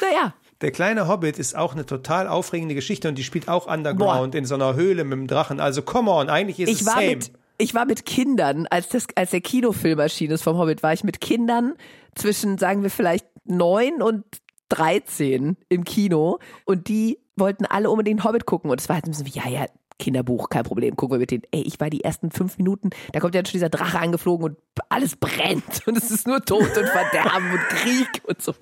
Naja, 0.00 0.34
Der 0.60 0.70
kleine 0.70 1.08
Hobbit 1.08 1.38
ist 1.38 1.56
auch 1.56 1.72
eine 1.72 1.86
total 1.86 2.28
aufregende 2.28 2.74
Geschichte 2.74 3.08
und 3.08 3.16
die 3.16 3.24
spielt 3.24 3.48
auch 3.48 3.66
Underground 3.66 4.34
in 4.34 4.44
so 4.44 4.54
einer 4.54 4.74
Höhle 4.74 5.04
mit 5.04 5.12
dem 5.12 5.26
Drachen. 5.26 5.60
Also 5.60 5.82
come 5.82 6.10
on, 6.10 6.28
eigentlich 6.28 6.60
ist 6.60 6.70
ich 6.70 6.80
es 6.80 6.86
war 6.86 6.94
same. 6.94 7.06
mit 7.06 7.32
ich 7.58 7.74
war 7.74 7.84
mit 7.84 8.06
Kindern, 8.06 8.66
als 8.70 8.88
das 8.88 9.06
als 9.14 9.30
der 9.30 9.40
Kinofilm 9.40 9.98
erschienen 9.98 10.32
ist 10.32 10.42
vom 10.42 10.58
Hobbit, 10.58 10.82
war 10.82 10.92
ich 10.92 11.04
mit 11.04 11.20
Kindern 11.20 11.74
zwischen 12.14 12.58
sagen 12.58 12.82
wir 12.82 12.90
vielleicht 12.90 13.26
neun 13.44 14.02
und 14.02 14.24
13 14.70 15.56
im 15.68 15.84
Kino 15.84 16.38
und 16.64 16.88
die 16.88 17.18
wollten 17.36 17.66
alle 17.66 17.90
unbedingt 17.90 18.20
den 18.20 18.24
Hobbit 18.24 18.46
gucken 18.46 18.70
und 18.70 18.80
es 18.80 18.88
war 18.88 18.96
halt 18.96 19.14
so 19.14 19.24
wie 19.26 19.30
ja 19.30 19.48
ja 19.48 19.66
Kinderbuch, 19.98 20.48
kein 20.48 20.64
Problem, 20.64 20.96
gucken 20.96 21.14
wir 21.14 21.20
mit 21.20 21.30
denen. 21.30 21.44
Ey, 21.52 21.62
ich 21.62 21.78
war 21.78 21.88
die 21.88 22.02
ersten 22.02 22.32
fünf 22.32 22.58
Minuten, 22.58 22.90
da 23.12 23.20
kommt 23.20 23.34
ja 23.34 23.42
schon 23.44 23.52
dieser 23.52 23.68
Drache 23.68 24.00
angeflogen 24.00 24.44
und 24.44 24.58
alles 24.88 25.14
brennt 25.16 25.82
und 25.86 25.96
es 25.96 26.10
ist 26.10 26.26
nur 26.26 26.44
Tod 26.44 26.76
und 26.76 26.88
Verderben 26.88 27.52
und 27.52 27.60
Krieg 27.68 28.22
und 28.26 28.42
so. 28.42 28.54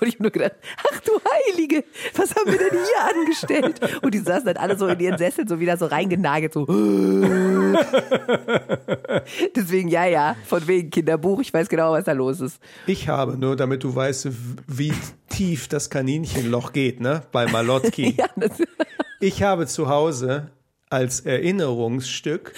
Und 0.00 0.06
ich 0.08 0.14
habe 0.14 0.24
nur 0.24 0.32
gedacht, 0.32 0.52
ach 0.78 1.00
du 1.00 1.12
Heilige, 1.48 1.84
was 2.14 2.34
haben 2.34 2.50
wir 2.50 2.58
denn 2.58 2.70
hier 2.70 3.20
angestellt? 3.20 3.80
Und 4.02 4.12
die 4.14 4.18
saßen 4.18 4.46
dann 4.46 4.56
alle 4.56 4.76
so 4.76 4.86
in 4.88 4.98
ihren 4.98 5.18
Sesseln 5.18 5.46
so 5.46 5.60
wieder 5.60 5.76
so 5.76 5.86
reingenagelt, 5.86 6.52
so. 6.52 6.66
Deswegen, 9.54 9.88
ja, 9.88 10.06
ja, 10.06 10.36
von 10.46 10.66
wegen 10.66 10.90
Kinderbuch, 10.90 11.40
ich 11.40 11.52
weiß 11.52 11.68
genau, 11.68 11.92
was 11.92 12.04
da 12.04 12.12
los 12.12 12.40
ist. 12.40 12.60
Ich 12.86 13.08
habe, 13.08 13.36
nur 13.36 13.56
damit 13.56 13.84
du 13.84 13.94
weißt, 13.94 14.28
wie 14.66 14.92
tief 15.28 15.68
das 15.68 15.90
Kaninchenloch 15.90 16.72
geht, 16.72 17.00
ne? 17.00 17.22
Bei 17.32 17.46
Malotki. 17.46 18.16
Ja, 18.18 18.26
Ich 19.20 19.42
habe 19.42 19.66
zu 19.66 19.88
Hause 19.88 20.50
als 20.90 21.20
Erinnerungsstück 21.20 22.52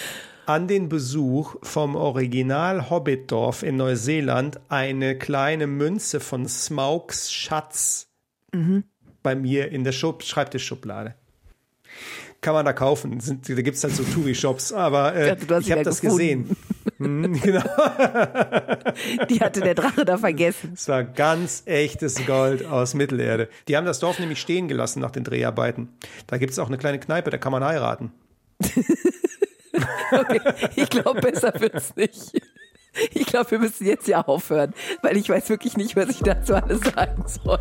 an 0.51 0.67
den 0.67 0.89
Besuch 0.89 1.55
vom 1.63 1.95
Original 1.95 2.91
Hobbitdorf 2.91 3.63
in 3.63 3.77
Neuseeland 3.77 4.59
eine 4.69 5.17
kleine 5.17 5.69
Münze 5.69 6.19
von 6.19 6.49
Smaugs 6.49 7.31
Schatz 7.33 8.09
bei 9.23 9.37
mir 9.37 9.71
in 9.71 9.85
der 9.85 9.93
Schub 9.93 10.25
Schreibtischschublade. 10.25 11.15
Kann 12.41 12.55
man 12.55 12.65
da 12.65 12.73
kaufen. 12.73 13.21
Sind, 13.21 13.49
da 13.49 13.63
gibt's 13.63 13.85
halt 13.85 13.95
so 13.95 14.03
Touri-Shops, 14.03 14.73
aber 14.73 15.15
äh, 15.15 15.29
Ja, 15.29 15.59
ich 15.59 15.71
habe 15.71 15.85
das 15.85 16.01
gefunden. 16.01 16.49
gesehen. 16.49 16.57
Hm, 16.97 17.33
genau. 17.43 17.63
die 19.29 19.41
hatte 19.41 19.61
der 19.61 19.75
Drache 19.75 20.05
da 20.05 20.19
vergessen. 20.19 20.73
Es 20.75 20.89
war 20.89 21.05
ganz 21.05 21.63
echtes 21.67 22.27
Gold 22.27 22.65
aus 22.65 22.95
Mittelerde. 22.95 23.49
Die 23.69 23.77
haben 23.77 23.85
das 23.85 24.01
Dorf 24.01 24.19
nämlich 24.19 24.41
stehen 24.41 24.67
gelassen 24.67 25.01
nach 25.01 25.13
den 25.13 25.23
Dreharbeiten. 25.23 25.91
Da 26.27 26.39
gibt's 26.39 26.59
auch 26.59 26.67
eine 26.67 26.79
kleine 26.79 26.99
Kneipe, 26.99 27.31
da 27.31 27.39
kann 27.39 27.53
man 27.53 27.63
heiraten. 27.63 28.11
Okay, 30.13 30.41
ich 30.77 30.89
glaube, 30.89 31.21
besser 31.21 31.53
wird's 31.59 31.95
nicht. 31.97 32.33
Ich 33.13 33.27
glaube, 33.27 33.53
wir 33.53 33.59
müssen 33.61 33.87
jetzt 33.87 34.09
ja 34.09 34.23
aufhören, 34.23 34.75
weil 35.03 35.17
ich 35.17 35.29
weiß 35.29 35.49
wirklich 35.49 35.77
nicht, 35.77 35.95
was 35.95 36.09
ich 36.09 36.19
dazu 36.19 36.55
alles 36.55 36.81
sagen 36.81 37.25
soll. 37.27 37.59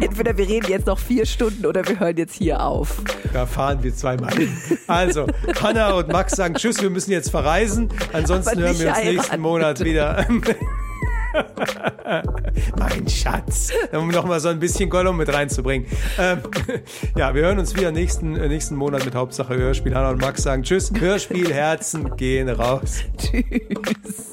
Entweder 0.00 0.36
wir 0.38 0.48
reden 0.48 0.66
jetzt 0.68 0.86
noch 0.86 0.98
vier 0.98 1.26
Stunden 1.26 1.66
oder 1.66 1.86
wir 1.86 2.00
hören 2.00 2.16
jetzt 2.16 2.34
hier 2.34 2.62
auf. 2.64 3.02
Da 3.34 3.44
fahren 3.44 3.82
wir 3.82 3.94
zweimal 3.94 4.32
hin. 4.32 4.56
Also, 4.86 5.26
Hanna 5.60 5.92
und 5.92 6.08
Max 6.08 6.36
sagen 6.36 6.54
Tschüss, 6.54 6.80
wir 6.80 6.90
müssen 6.90 7.12
jetzt 7.12 7.30
verreisen. 7.30 7.90
Ansonsten 8.12 8.58
hören 8.60 8.78
wir 8.78 8.88
uns 8.88 9.04
nächsten 9.04 9.40
Monat 9.40 9.84
wieder. 9.84 10.26
mein 12.78 13.08
Schatz. 13.08 13.70
Um 13.92 14.08
noch 14.08 14.24
mal 14.24 14.40
so 14.40 14.48
ein 14.48 14.60
bisschen 14.60 14.90
Gollum 14.90 15.16
mit 15.16 15.32
reinzubringen. 15.32 15.88
Ähm, 16.18 16.38
ja, 17.16 17.34
wir 17.34 17.42
hören 17.42 17.58
uns 17.58 17.74
wieder 17.76 17.92
nächsten, 17.92 18.36
äh, 18.36 18.48
nächsten 18.48 18.76
Monat 18.76 19.04
mit 19.04 19.14
Hauptsache 19.14 19.56
Hörspiel. 19.56 19.94
Hanna 19.94 20.10
und 20.10 20.20
Max 20.20 20.42
sagen 20.42 20.62
Tschüss. 20.62 20.92
Hörspiel, 20.96 21.52
Herzen 21.52 22.16
gehen 22.16 22.48
raus. 22.48 23.02
Tschüss. 23.18 24.32